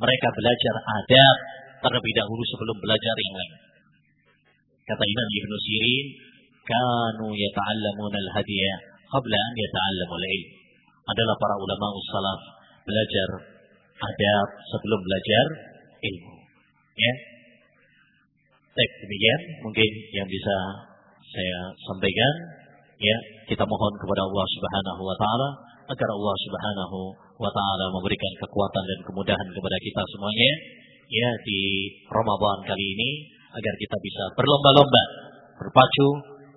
[0.03, 1.37] Mereka belajar adab
[1.83, 3.55] terlebih dahulu sebelum belajar yang lain.
[4.83, 6.07] Kata Imam Ibn Sirin,
[6.67, 8.75] kanu yata'allamuna al-hadiya
[9.11, 10.51] qabla an yata'allamu al-ilm.
[11.03, 12.41] Adalah para ulama salaf
[12.87, 13.29] belajar
[13.99, 15.47] adab sebelum belajar
[16.03, 16.35] ilmu.
[16.99, 17.13] Ya.
[18.73, 20.57] Baik, demikian mungkin yang bisa
[21.31, 22.35] saya sampaikan.
[23.03, 23.17] Ya,
[23.51, 25.49] kita mohon kepada Allah Subhanahu wa taala
[25.91, 26.99] agar Allah Subhanahu
[27.43, 30.53] wa taala memberikan kekuatan dan kemudahan kepada kita semuanya
[31.11, 31.61] ya di
[32.07, 33.11] Ramadan kali ini
[33.53, 35.03] agar kita bisa berlomba-lomba
[35.61, 36.09] berpacu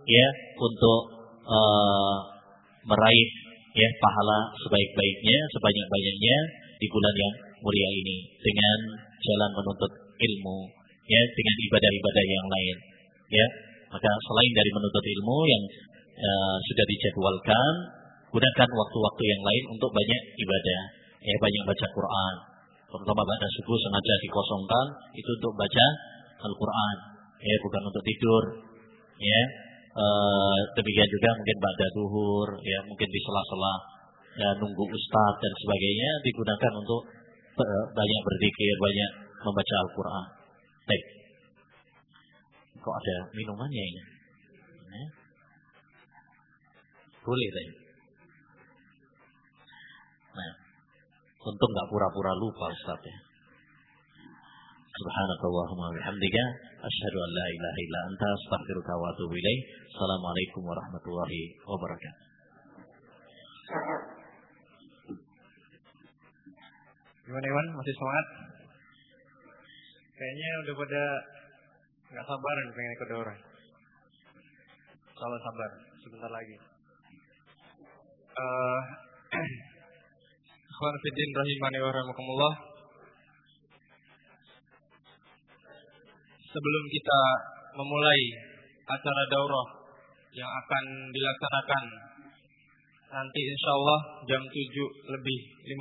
[0.05, 1.01] ya untuk
[1.43, 2.17] uh,
[2.85, 3.29] meraih
[3.75, 6.37] ya pahala sebaik-baiknya sebanyak-banyaknya
[6.79, 8.79] di bulan yang mulia ini dengan
[9.19, 10.57] jalan menuntut ilmu
[11.09, 12.77] ya dengan ibadah-ibadah yang lain
[13.33, 13.47] ya.
[13.85, 15.63] Maka selain dari menuntut ilmu yang
[16.19, 17.73] uh, sudah dijadwalkan
[18.35, 20.81] gunakan waktu-waktu yang lain untuk banyak ibadah.
[21.23, 22.35] Ya banyak baca Quran.
[22.91, 25.85] Terutama pada subuh sengaja dikosongkan itu untuk baca
[26.43, 26.95] Al-Quran.
[27.39, 28.43] Ya bukan untuk tidur.
[29.15, 29.41] Ya
[29.95, 30.05] e,
[30.75, 33.75] demikian juga mungkin pada duhur ya mungkin di sela-sela
[34.35, 37.01] ya, nunggu ustadz dan sebagainya digunakan untuk
[37.95, 39.11] banyak berzikir banyak
[39.47, 40.27] membaca Al-Quran.
[40.83, 41.05] Baik.
[42.83, 44.03] Kok ada minumannya ini?
[44.95, 45.07] Ya.
[47.25, 47.84] boleh tadi
[50.35, 50.53] nah
[51.45, 53.17] untung nggak pura-pura lupa Ustaz ya
[54.95, 56.43] Subhanakallahumma bihamdika
[56.79, 59.61] asyhadu an la ilaha illa anta astaghfiruka wa atubu ilaik.
[59.91, 62.23] Assalamualaikum warahmatullahi wabarakatuh.
[67.27, 67.67] Gimana Iwan?
[67.75, 68.27] Masih semangat?
[70.15, 71.03] Kayaknya udah pada
[72.15, 73.39] nggak sabaran pengen ikut orang.
[75.11, 75.71] Kalau sabar,
[76.07, 76.55] sebentar lagi.
[78.31, 78.81] Uh,
[80.75, 82.75] Fidin rahimani wa rahmakumullah.
[86.55, 87.19] sebelum kita
[87.75, 88.21] memulai
[88.87, 89.67] acara daurah
[90.31, 91.83] yang akan dilaksanakan
[93.11, 94.55] nanti insya Allah jam 7
[95.11, 95.75] lebih 50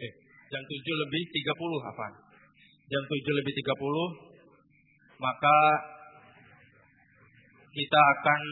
[0.00, 0.12] eh
[0.48, 2.06] jam 7 lebih 30 apa
[2.88, 5.56] jam 7 lebih 30 maka
[7.68, 8.42] kita akan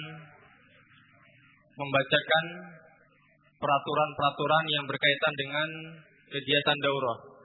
[1.77, 2.45] membacakan
[3.57, 5.69] peraturan-peraturan yang berkaitan dengan
[6.29, 7.37] kegiatan daurah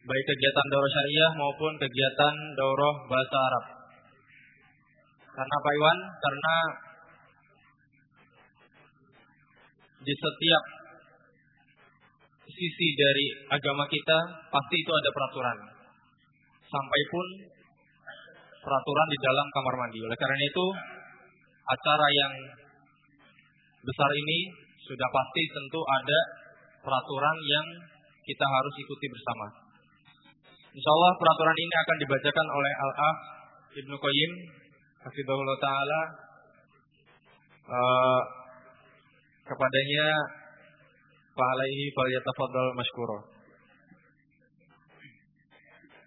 [0.00, 3.64] baik kegiatan daurah syariah maupun kegiatan daurah bahasa Arab.
[5.30, 6.54] Karena Pak Iwan, karena
[10.00, 10.64] di setiap
[12.50, 14.18] sisi dari agama kita
[14.48, 15.58] pasti itu ada peraturan.
[16.70, 17.26] Sampai pun
[18.60, 19.98] peraturan di dalam kamar mandi.
[20.00, 20.66] Oleh karena itu,
[21.70, 22.32] acara yang
[23.80, 24.38] besar ini
[24.90, 26.20] sudah pasti tentu ada
[26.82, 27.66] peraturan yang
[28.26, 29.46] kita harus ikuti bersama.
[30.74, 33.14] Insya Allah peraturan ini akan dibacakan oleh Al-Ah
[33.70, 34.32] Ibnu Qayyim
[35.06, 36.00] Hafizahullah Ta'ala
[37.70, 38.22] uh,
[39.46, 40.06] kepadanya
[41.38, 43.18] pahala ini falyatafadhal masykura.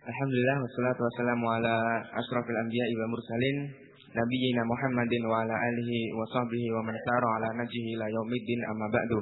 [0.04, 1.76] Alhamdulillah wassalatu wassalamu ala
[2.20, 3.83] asrafil anbiya wa mursalin
[4.14, 9.20] wa ala alihi wa sahbihi wa man sara ala najhihi ila yaumiddin amma ba'du.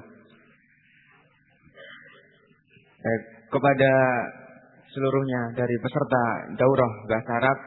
[3.01, 3.91] Baik, kepada
[4.91, 6.23] seluruhnya dari peserta
[6.59, 7.57] daurah bahasa Arab,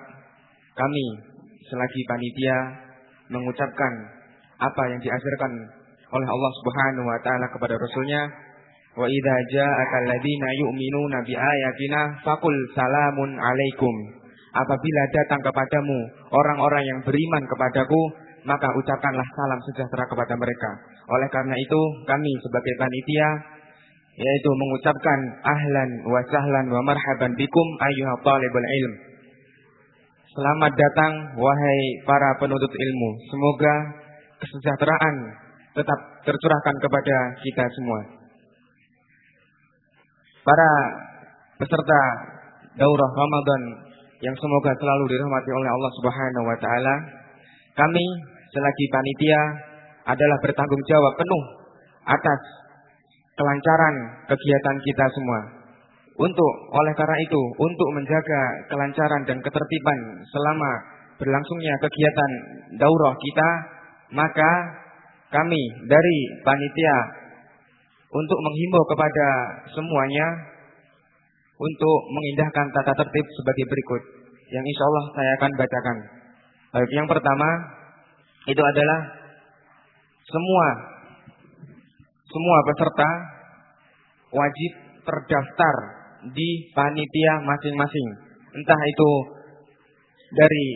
[0.76, 1.04] kami
[1.64, 2.56] selagi panitia
[3.32, 3.92] mengucapkan
[4.60, 5.52] apa yang diajarkan
[6.14, 8.22] oleh Allah Subhanahu wa taala kepada rasulnya
[8.94, 14.23] wa idza ja'aka alladziina yu'minuna bi ayatina faqul salamun alaikum
[14.54, 15.98] apabila datang kepadamu
[16.30, 18.00] orang-orang yang beriman kepadaku
[18.46, 20.70] maka ucapkanlah salam sejahtera kepada mereka
[21.10, 23.28] oleh karena itu kami sebagai panitia
[24.14, 28.94] yaitu mengucapkan ahlan wa sahlan wa marhaban bikum ayyuha talibul ilm.
[30.34, 33.10] Selamat datang wahai para penuntut ilmu.
[33.30, 33.74] Semoga
[34.38, 35.14] kesejahteraan
[35.74, 38.00] tetap tercurahkan kepada kita semua.
[40.46, 40.70] Para
[41.58, 42.00] peserta
[42.78, 43.62] daurah Ramadan
[44.24, 46.94] yang semoga selalu dirahmati oleh Allah Subhanahu wa taala.
[47.76, 48.04] Kami
[48.48, 49.40] selagi panitia
[50.08, 51.44] adalah bertanggung jawab penuh
[52.08, 52.40] atas
[53.36, 53.94] kelancaran
[54.32, 55.40] kegiatan kita semua.
[56.14, 59.98] Untuk oleh karena itu, untuk menjaga kelancaran dan ketertiban
[60.30, 60.70] selama
[61.18, 62.30] berlangsungnya kegiatan
[62.78, 63.48] daurah kita,
[64.14, 64.50] maka
[65.34, 66.16] kami dari
[66.46, 66.96] panitia
[68.14, 69.26] untuk menghimbau kepada
[69.74, 70.26] semuanya
[71.54, 74.02] untuk mengindahkan tata tertib sebagai berikut
[74.50, 75.96] yang insya Allah saya akan bacakan.
[76.74, 77.48] Baik, yang pertama
[78.50, 79.00] itu adalah
[80.26, 80.66] semua
[82.26, 83.10] semua peserta
[84.34, 84.72] wajib
[85.06, 85.76] terdaftar
[86.34, 88.08] di panitia masing-masing.
[88.58, 89.10] Entah itu
[90.34, 90.66] dari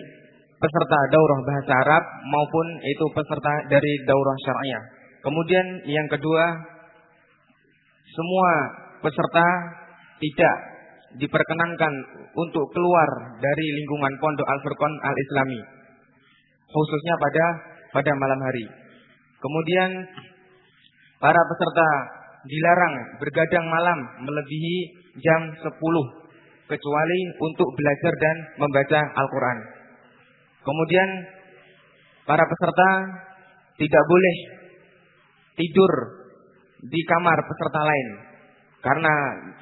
[0.58, 4.84] peserta daurah bahasa Arab maupun itu peserta dari daurah syariah.
[5.18, 6.44] Kemudian yang kedua,
[8.14, 8.50] semua
[9.02, 9.46] peserta
[10.18, 10.54] tidak
[11.16, 11.92] diperkenankan
[12.36, 13.08] untuk keluar
[13.40, 15.78] dari lingkungan Pondok Al-Furqan Al-Islami
[16.68, 17.44] khususnya pada
[17.96, 18.66] pada malam hari.
[19.40, 19.90] Kemudian
[21.16, 21.88] para peserta
[22.44, 24.76] dilarang bergadang malam melebihi
[25.18, 25.64] jam 10
[26.68, 29.58] kecuali untuk belajar dan membaca Al-Qur'an.
[30.60, 31.08] Kemudian
[32.28, 32.88] para peserta
[33.80, 34.36] tidak boleh
[35.56, 35.92] tidur
[36.84, 38.08] di kamar peserta lain
[38.78, 39.14] karena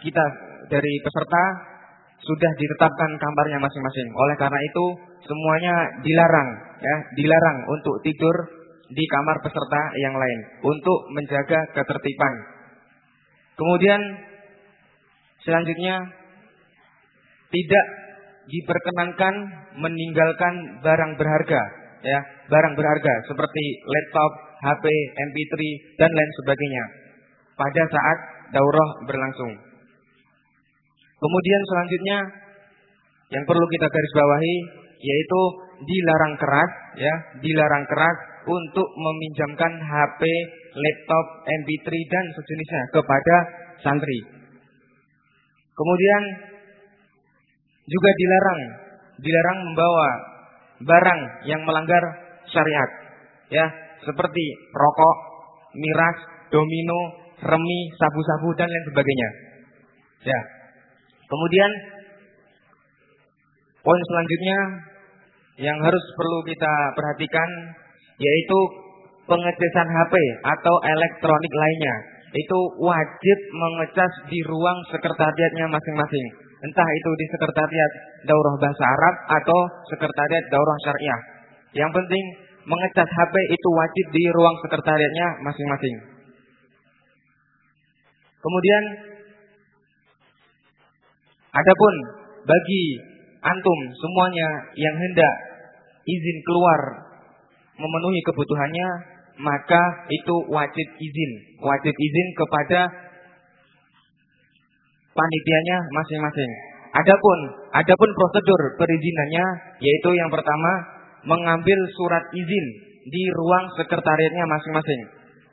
[0.04, 0.24] kita
[0.66, 1.44] dari peserta
[2.26, 4.08] sudah ditetapkan kamarnya masing-masing.
[4.14, 4.84] Oleh karena itu
[5.26, 6.48] semuanya dilarang
[6.80, 8.36] ya, dilarang untuk tidur
[8.86, 12.34] di kamar peserta yang lain untuk menjaga ketertiban.
[13.56, 14.00] Kemudian
[15.42, 15.96] selanjutnya
[17.50, 17.86] tidak
[18.46, 19.34] diperkenankan
[19.82, 21.62] meninggalkan barang berharga
[22.06, 24.30] ya, barang berharga seperti laptop,
[24.62, 24.84] HP,
[25.18, 25.54] MP3
[25.98, 26.84] dan lain sebagainya
[27.58, 28.18] pada saat
[28.54, 29.65] daurah berlangsung.
[31.16, 32.18] Kemudian selanjutnya
[33.32, 34.56] yang perlu kita garis bawahi
[34.96, 35.40] yaitu
[35.84, 40.22] dilarang keras ya, dilarang keras untuk meminjamkan HP,
[40.72, 43.36] laptop, MP3 dan sejenisnya kepada
[43.82, 44.20] santri.
[45.76, 46.22] Kemudian
[47.86, 48.60] juga dilarang
[49.20, 50.08] dilarang membawa
[50.80, 52.04] barang yang melanggar
[52.48, 52.90] syariat
[53.48, 53.66] ya,
[54.04, 55.16] seperti rokok,
[55.76, 56.16] miras,
[56.52, 57.00] domino,
[57.40, 59.30] remi, sabu-sabu dan lain sebagainya.
[60.24, 60.40] Ya.
[61.26, 61.70] Kemudian
[63.82, 64.58] poin selanjutnya
[65.56, 67.48] yang harus perlu kita perhatikan
[68.16, 68.58] yaitu
[69.26, 70.14] pengecesan HP
[70.46, 71.96] atau elektronik lainnya.
[72.36, 76.26] Itu wajib mengecas di ruang sekretariatnya masing-masing.
[76.56, 77.92] Entah itu di sekretariat
[78.26, 79.60] daurah bahasa Arab atau
[79.92, 81.20] sekretariat daurah syariah.
[81.76, 82.24] Yang penting
[82.66, 85.96] mengecas HP itu wajib di ruang sekretariatnya masing-masing.
[88.36, 88.82] Kemudian
[91.56, 91.94] adapun
[92.44, 92.84] bagi
[93.42, 95.34] antum semuanya yang hendak
[96.06, 96.80] izin keluar
[97.76, 98.88] memenuhi kebutuhannya,
[99.42, 102.80] maka itu wajib izin, wajib izin kepada
[105.12, 106.50] panitianya masing-masing.
[106.96, 107.38] Adapun
[107.76, 109.44] adapun prosedur perizinannya
[109.84, 110.72] yaitu yang pertama
[111.28, 112.66] mengambil surat izin
[113.06, 115.00] di ruang sekretariatnya masing-masing.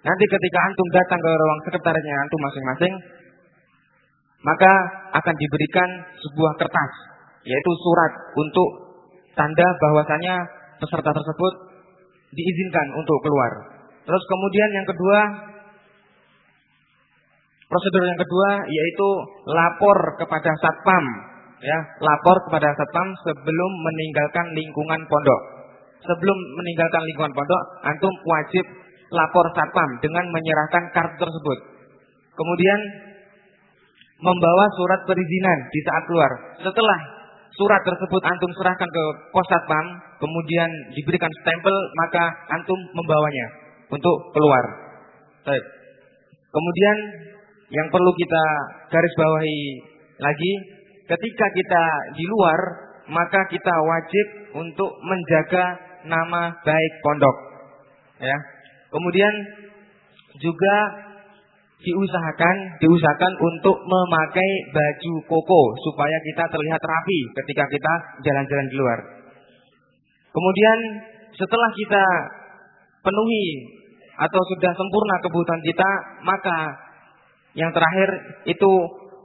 [0.03, 2.93] Nanti ketika antum datang ke ruang sekretariatnya antum masing-masing,
[4.43, 4.71] maka
[5.15, 5.89] akan diberikan
[6.19, 6.91] sebuah kertas
[7.43, 8.69] yaitu surat untuk
[9.35, 10.35] tanda bahwasanya
[10.79, 11.53] peserta tersebut
[12.33, 13.51] diizinkan untuk keluar.
[14.03, 15.19] Terus kemudian yang kedua
[17.71, 19.09] prosedur yang kedua yaitu
[19.49, 21.05] lapor kepada satpam
[21.63, 25.41] ya, lapor kepada satpam sebelum meninggalkan lingkungan pondok.
[26.03, 28.65] Sebelum meninggalkan lingkungan pondok, antum wajib
[29.07, 31.59] lapor satpam dengan menyerahkan kartu tersebut.
[32.35, 32.79] Kemudian
[34.19, 36.31] membawa surat perizinan di saat keluar.
[36.61, 36.99] Setelah
[37.53, 39.85] surat tersebut antum serahkan ke pos satpam,
[40.21, 43.47] kemudian diberikan stempel, maka antum membawanya
[43.89, 44.63] untuk keluar.
[45.43, 45.65] Baik.
[46.53, 46.97] Kemudian
[47.73, 48.43] yang perlu kita
[48.93, 49.59] garis bawahi
[50.21, 50.53] lagi,
[51.09, 51.83] ketika kita
[52.13, 52.59] di luar,
[53.09, 54.27] maka kita wajib
[54.61, 55.65] untuk menjaga
[56.05, 57.37] nama baik pondok.
[58.21, 58.37] Ya.
[58.93, 59.33] Kemudian
[60.37, 60.75] juga
[61.83, 68.99] diusahakan diusahakan untuk memakai baju koko supaya kita terlihat rapi ketika kita jalan-jalan di luar.
[70.33, 70.77] Kemudian
[71.35, 72.05] setelah kita
[73.03, 73.47] penuhi
[74.15, 75.89] atau sudah sempurna kebutuhan kita,
[76.23, 76.57] maka
[77.53, 78.09] yang terakhir
[78.47, 78.71] itu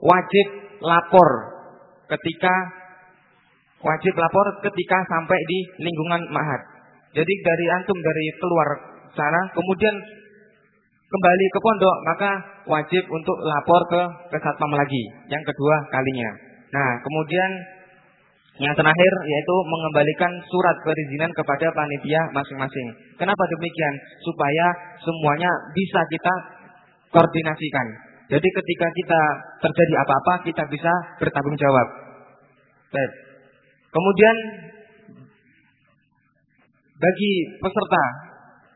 [0.03, 0.47] wajib
[0.83, 1.31] lapor
[2.09, 2.55] ketika
[3.79, 6.61] wajib lapor ketika sampai di lingkungan mahat.
[7.15, 8.69] Jadi dari antum dari keluar
[9.17, 9.95] sana, kemudian
[11.09, 12.31] kembali ke pondok, maka
[12.69, 15.03] wajib untuk lapor ke ke satpam lagi
[15.33, 16.31] yang kedua kalinya.
[16.69, 17.51] Nah, kemudian
[18.59, 22.89] yang terakhir yaitu mengembalikan surat perizinan kepada panitia masing-masing.
[23.17, 23.95] Kenapa demikian?
[24.27, 24.67] Supaya
[25.01, 26.35] semuanya bisa kita
[27.15, 27.87] koordinasikan.
[28.29, 29.23] Jadi ketika kita
[29.65, 31.89] terjadi apa-apa kita bisa bertanggung jawab.
[32.93, 33.13] Baik.
[33.89, 34.37] Kemudian
[36.99, 37.33] bagi
[37.63, 38.05] peserta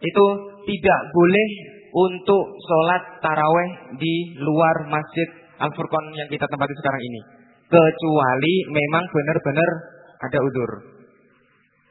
[0.00, 0.26] itu
[0.62, 1.48] tidak boleh
[1.92, 3.70] untuk sholat taraweh
[4.00, 5.28] di luar masjid
[5.60, 7.20] Al-Furqan yang kita tempati sekarang ini.
[7.68, 9.70] Kecuali memang benar-benar
[10.20, 10.70] ada uzur.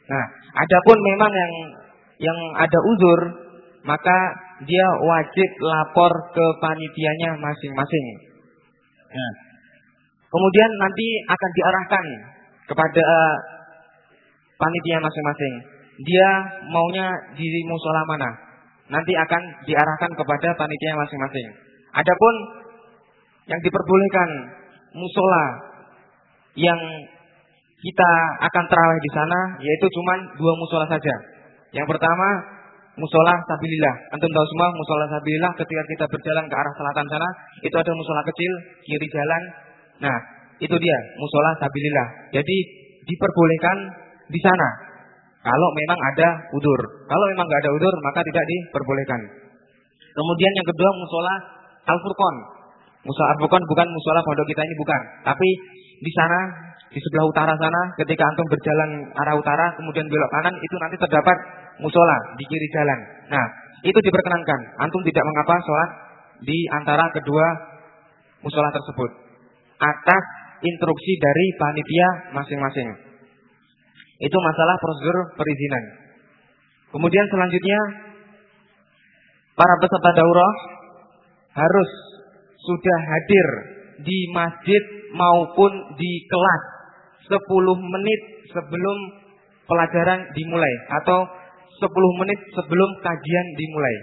[0.09, 0.25] Nah,
[0.57, 1.53] adapun memang yang
[2.21, 3.19] yang ada uzur,
[3.85, 4.17] maka
[4.65, 8.05] dia wajib lapor ke panitianya masing-masing.
[9.11, 9.33] Nah,
[10.31, 12.05] Kemudian nanti akan diarahkan
[12.71, 13.07] kepada
[14.55, 15.53] panitia masing-masing.
[16.07, 16.29] Dia
[16.71, 18.31] maunya di musola mana?
[18.91, 21.47] Nanti akan diarahkan kepada panitia masing-masing.
[21.95, 22.35] Adapun
[23.47, 24.29] yang diperbolehkan
[24.91, 25.43] musola
[26.59, 26.79] yang
[27.81, 28.11] kita
[28.45, 31.15] akan terawih di sana yaitu cuma dua musola saja.
[31.71, 32.27] Yang pertama
[32.99, 33.95] musola sabilillah.
[34.11, 37.29] Antum tahu semua musola sabilillah ketika kita berjalan ke arah selatan sana
[37.63, 38.51] itu ada musola kecil
[38.83, 39.41] kiri jalan.
[40.03, 40.17] Nah
[40.59, 42.07] itu dia musola sabilillah.
[42.35, 42.57] Jadi
[43.07, 43.77] diperbolehkan
[44.29, 44.69] di sana
[45.41, 46.79] kalau memang ada udur.
[47.09, 49.21] Kalau memang nggak ada udur maka tidak diperbolehkan.
[50.11, 51.33] Kemudian yang kedua musola
[51.89, 52.35] al furqon.
[53.01, 55.49] Musola al furqon bukan musola pondok kita ini bukan, tapi
[56.01, 56.39] di sana
[56.91, 61.37] di sebelah utara sana ketika antum berjalan arah utara kemudian belok kanan itu nanti terdapat
[61.79, 62.99] musola di kiri jalan.
[63.31, 63.45] Nah,
[63.81, 64.59] itu diperkenankan.
[64.77, 65.89] Antum tidak mengapa sholat
[66.45, 67.47] di antara kedua
[68.45, 69.09] musola tersebut.
[69.81, 70.23] Atas
[70.61, 72.89] instruksi dari panitia masing-masing.
[74.21, 75.83] Itu masalah prosedur perizinan.
[76.93, 77.79] Kemudian selanjutnya
[79.57, 80.53] para peserta daurah
[81.51, 81.89] harus
[82.61, 83.47] sudah hadir
[84.05, 86.63] di masjid maupun di kelas
[87.27, 88.97] 10 menit sebelum
[89.65, 91.19] pelajaran dimulai atau
[91.81, 93.95] 10 menit sebelum kajian dimulai.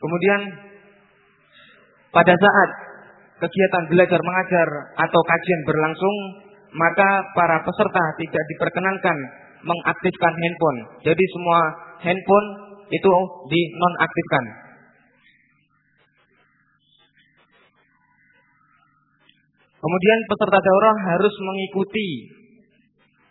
[0.00, 0.40] Kemudian
[2.14, 2.70] pada saat
[3.42, 6.16] kegiatan belajar mengajar atau kajian berlangsung,
[6.74, 9.16] maka para peserta tidak diperkenankan
[9.62, 10.78] mengaktifkan handphone.
[11.06, 11.58] Jadi semua
[12.02, 12.48] handphone
[12.90, 13.12] itu
[13.48, 14.44] dinonaktifkan.
[19.84, 22.08] Kemudian peserta daurah harus mengikuti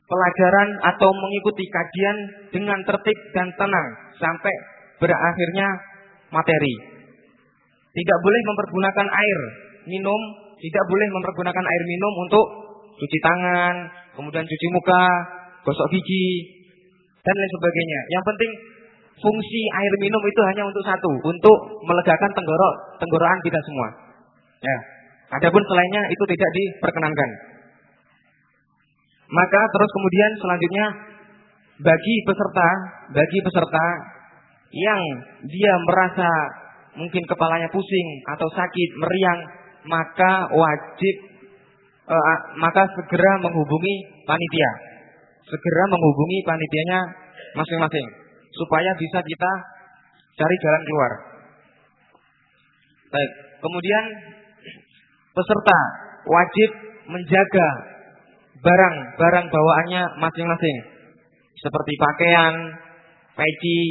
[0.06, 2.18] pelajaran atau mengikuti kajian
[2.54, 3.88] dengan tertib dan tenang
[4.22, 4.54] sampai
[5.02, 5.68] berakhirnya
[6.30, 6.76] materi.
[7.94, 9.40] Tidak boleh mempergunakan air
[9.90, 10.22] minum,
[10.62, 12.46] tidak boleh mempergunakan air minum untuk
[12.98, 13.76] cuci tangan,
[14.18, 15.06] kemudian cuci muka,
[15.66, 16.28] gosok gigi,
[17.24, 18.00] dan lain sebagainya.
[18.12, 18.52] Yang penting
[19.24, 23.88] fungsi air minum itu hanya untuk satu, untuk melegakan tenggorok, tenggorokan kita semua.
[24.64, 24.78] Ya.
[25.40, 27.30] Adapun selainnya itu tidak diperkenankan.
[29.34, 30.86] Maka terus kemudian selanjutnya
[31.82, 32.70] bagi peserta,
[33.18, 33.86] bagi peserta
[34.70, 35.02] yang
[35.50, 36.30] dia merasa
[36.94, 39.40] mungkin kepalanya pusing atau sakit, meriang,
[39.90, 41.16] maka wajib
[42.08, 43.96] uh, maka segera menghubungi
[44.28, 44.72] panitia.
[45.44, 47.00] Segera menghubungi panitianya
[47.54, 48.08] masing-masing
[48.54, 49.52] supaya bisa kita
[50.40, 51.12] cari jalan keluar.
[53.14, 53.32] Baik,
[53.62, 54.04] kemudian
[55.34, 55.80] peserta
[56.26, 56.70] wajib
[57.12, 57.68] menjaga
[58.64, 60.78] barang-barang bawaannya masing-masing.
[61.60, 62.54] Seperti pakaian,
[63.38, 63.82] peci,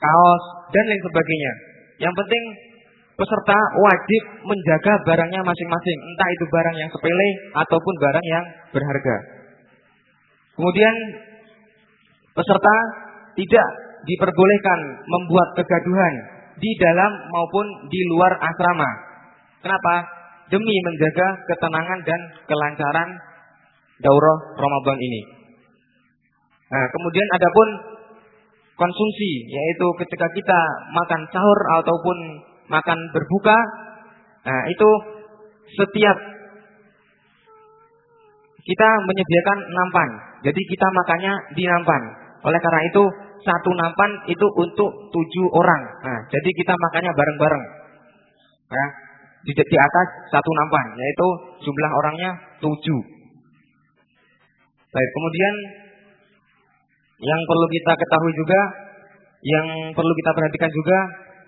[0.00, 0.42] kaos,
[0.74, 1.52] dan lain sebagainya.
[2.02, 2.44] Yang penting
[3.18, 5.98] peserta wajib menjaga barangnya masing-masing.
[6.14, 7.28] Entah itu barang yang sepele
[7.66, 9.16] ataupun barang yang berharga.
[10.54, 10.94] Kemudian
[12.30, 12.76] peserta
[13.34, 13.68] tidak
[14.06, 16.14] diperbolehkan membuat kegaduhan
[16.62, 18.90] di dalam maupun di luar asrama.
[19.66, 19.94] Kenapa?
[20.48, 23.08] Demi menjaga ketenangan dan kelancaran
[24.00, 25.22] daurah Ramadan ini.
[26.72, 27.68] Nah, kemudian adapun
[28.78, 30.60] konsumsi yaitu ketika kita
[30.94, 32.16] makan sahur ataupun
[32.68, 33.56] makan berbuka,
[34.44, 34.90] nah itu
[35.74, 36.16] setiap
[38.68, 40.08] kita menyediakan nampan.
[40.44, 42.02] Jadi kita makannya di nampan.
[42.44, 43.02] Oleh karena itu
[43.42, 45.82] satu nampan itu untuk tujuh orang.
[46.04, 47.64] Nah, jadi kita makannya bareng-bareng.
[48.68, 48.88] Nah,
[49.48, 51.26] di, di atas satu nampan, yaitu
[51.64, 53.00] jumlah orangnya tujuh.
[54.88, 55.54] Baik, kemudian
[57.18, 58.60] yang perlu kita ketahui juga,
[59.42, 59.66] yang
[59.96, 60.98] perlu kita perhatikan juga,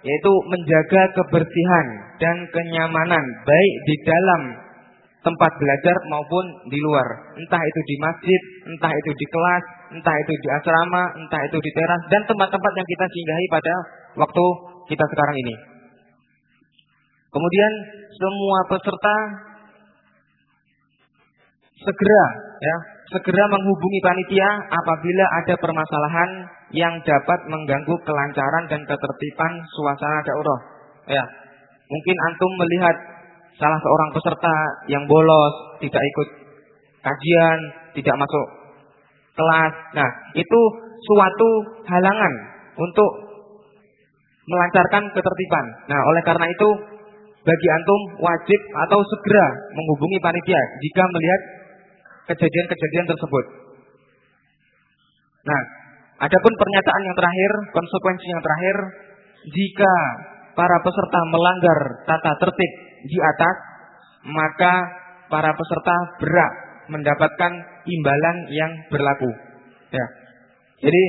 [0.01, 1.87] yaitu menjaga kebersihan
[2.17, 4.43] dan kenyamanan baik di dalam
[5.21, 7.09] tempat belajar maupun di luar.
[7.37, 8.41] Entah itu di masjid,
[8.73, 12.89] entah itu di kelas, entah itu di asrama, entah itu di teras dan tempat-tempat yang
[12.89, 13.75] kita singgahi pada
[14.25, 14.45] waktu
[14.89, 15.55] kita sekarang ini.
[17.31, 17.73] Kemudian
[18.17, 19.17] semua peserta
[21.81, 22.25] segera
[22.61, 22.77] ya
[23.17, 26.31] segera menghubungi panitia apabila ada permasalahan
[26.71, 30.61] yang dapat mengganggu kelancaran dan ketertiban suasana daurah.
[31.11, 31.25] Ya.
[31.91, 32.97] Mungkin antum melihat
[33.59, 34.55] salah seorang peserta
[34.87, 36.29] yang bolos, tidak ikut
[37.03, 37.59] kajian,
[37.99, 38.47] tidak masuk
[39.35, 39.75] kelas.
[39.99, 40.61] Nah, itu
[41.11, 41.49] suatu
[41.91, 42.33] halangan
[42.79, 43.11] untuk
[44.47, 45.67] melancarkan ketertiban.
[45.91, 46.69] Nah, oleh karena itu
[47.41, 51.41] bagi antum wajib atau segera menghubungi panitia jika melihat
[52.31, 53.45] kejadian-kejadian tersebut.
[55.41, 55.80] Nah,
[56.21, 58.77] adapun pernyataan yang terakhir, konsekuensi yang terakhir,
[59.49, 59.95] jika
[60.53, 62.73] para peserta melanggar tata tertib
[63.09, 63.57] di atas,
[64.29, 64.75] maka
[65.33, 66.53] para peserta berhak
[66.91, 67.53] mendapatkan
[67.87, 69.31] imbalan yang berlaku.
[69.95, 70.07] Ya.
[70.85, 71.03] Jadi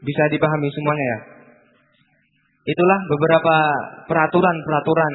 [0.00, 1.18] bisa dipahami semuanya ya.
[2.68, 3.56] Itulah beberapa
[4.12, 5.14] peraturan-peraturan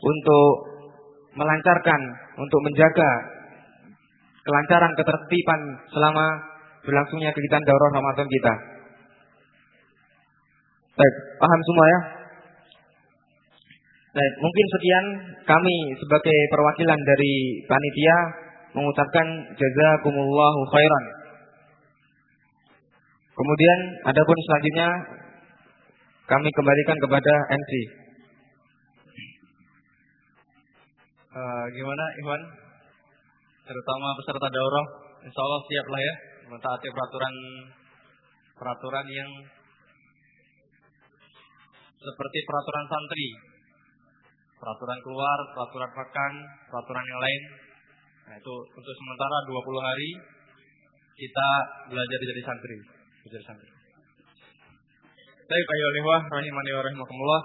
[0.00, 0.48] untuk
[1.36, 2.00] melancarkan,
[2.40, 3.10] untuk menjaga
[4.44, 5.60] kelancaran ketertiban
[5.92, 6.26] selama
[6.84, 8.52] berlangsungnya kegiatan daurah Ramadan kita.
[10.94, 12.00] Baik, paham semua ya?
[14.14, 15.06] Baik, mungkin sekian
[15.42, 17.34] kami sebagai perwakilan dari
[17.66, 18.16] panitia
[18.78, 19.26] mengucapkan
[19.58, 21.04] jazakumullahu khairan.
[23.34, 24.88] Kemudian adapun selanjutnya
[26.30, 27.72] kami kembalikan kepada MC.
[31.34, 32.42] Uh, eh, gimana Iwan?
[33.66, 34.86] Terutama peserta daurah,
[35.26, 36.14] insya Allah siap lah ya
[36.48, 37.34] mentaati peraturan
[38.54, 39.30] peraturan yang
[42.04, 43.28] seperti peraturan santri,
[44.60, 46.32] peraturan keluar, peraturan makan,
[46.68, 47.42] peraturan yang lain.
[48.24, 50.10] Nah, itu untuk sementara 20 hari
[51.14, 51.48] kita
[51.88, 52.76] belajar jadi santri,
[53.24, 53.70] belajar santri.
[55.44, 57.42] Saya kayu lewah rahimani wa rahimakumullah.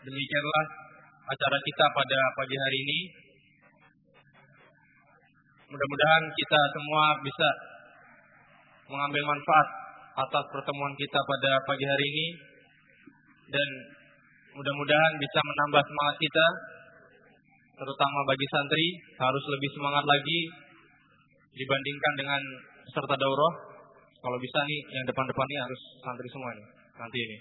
[0.00, 0.64] Demikianlah
[1.26, 2.98] acara kita pada pagi hari ini.
[5.66, 7.48] Mudah-mudahan kita semua bisa
[8.86, 9.68] mengambil manfaat
[10.14, 12.26] atas pertemuan kita pada pagi hari ini.
[13.50, 13.68] Dan
[14.54, 16.46] mudah-mudahan bisa menambah semangat kita
[17.76, 18.86] terutama bagi santri
[19.18, 20.40] harus lebih semangat lagi
[21.50, 22.42] dibandingkan dengan
[22.86, 23.52] peserta daurah.
[24.22, 27.38] Kalau bisa nih yang depan-depan ini harus santri semua nih nanti ini.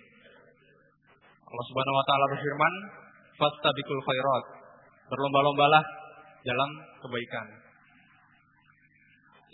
[1.46, 2.74] Allah Subhanahu wa taala berfirman
[3.38, 4.46] fastabiqul khairat.
[5.14, 5.84] Berlomba-lombalah
[6.42, 6.70] dalam
[7.06, 7.65] kebaikan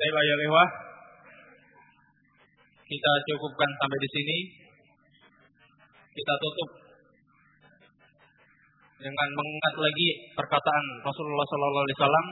[0.01, 0.69] saya Laya Lewah
[2.89, 4.37] kita cukupkan sampai di sini
[6.17, 6.69] kita tutup
[8.97, 12.27] dengan mengingat lagi perkataan Rasulullah Sallallahu Alaihi Wasallam,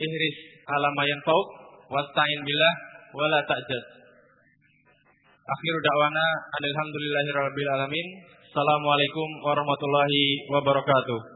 [0.00, 0.36] ihris
[0.68, 1.48] alama yang fauk,
[1.88, 2.74] wastain billah,
[3.16, 3.84] wala ta'jad.
[5.44, 6.26] Akhir da'wana
[6.56, 8.06] alhamdulillahirabbil alamin.
[8.48, 11.33] Assalamualaikum warahmatullahi wabarakatuh.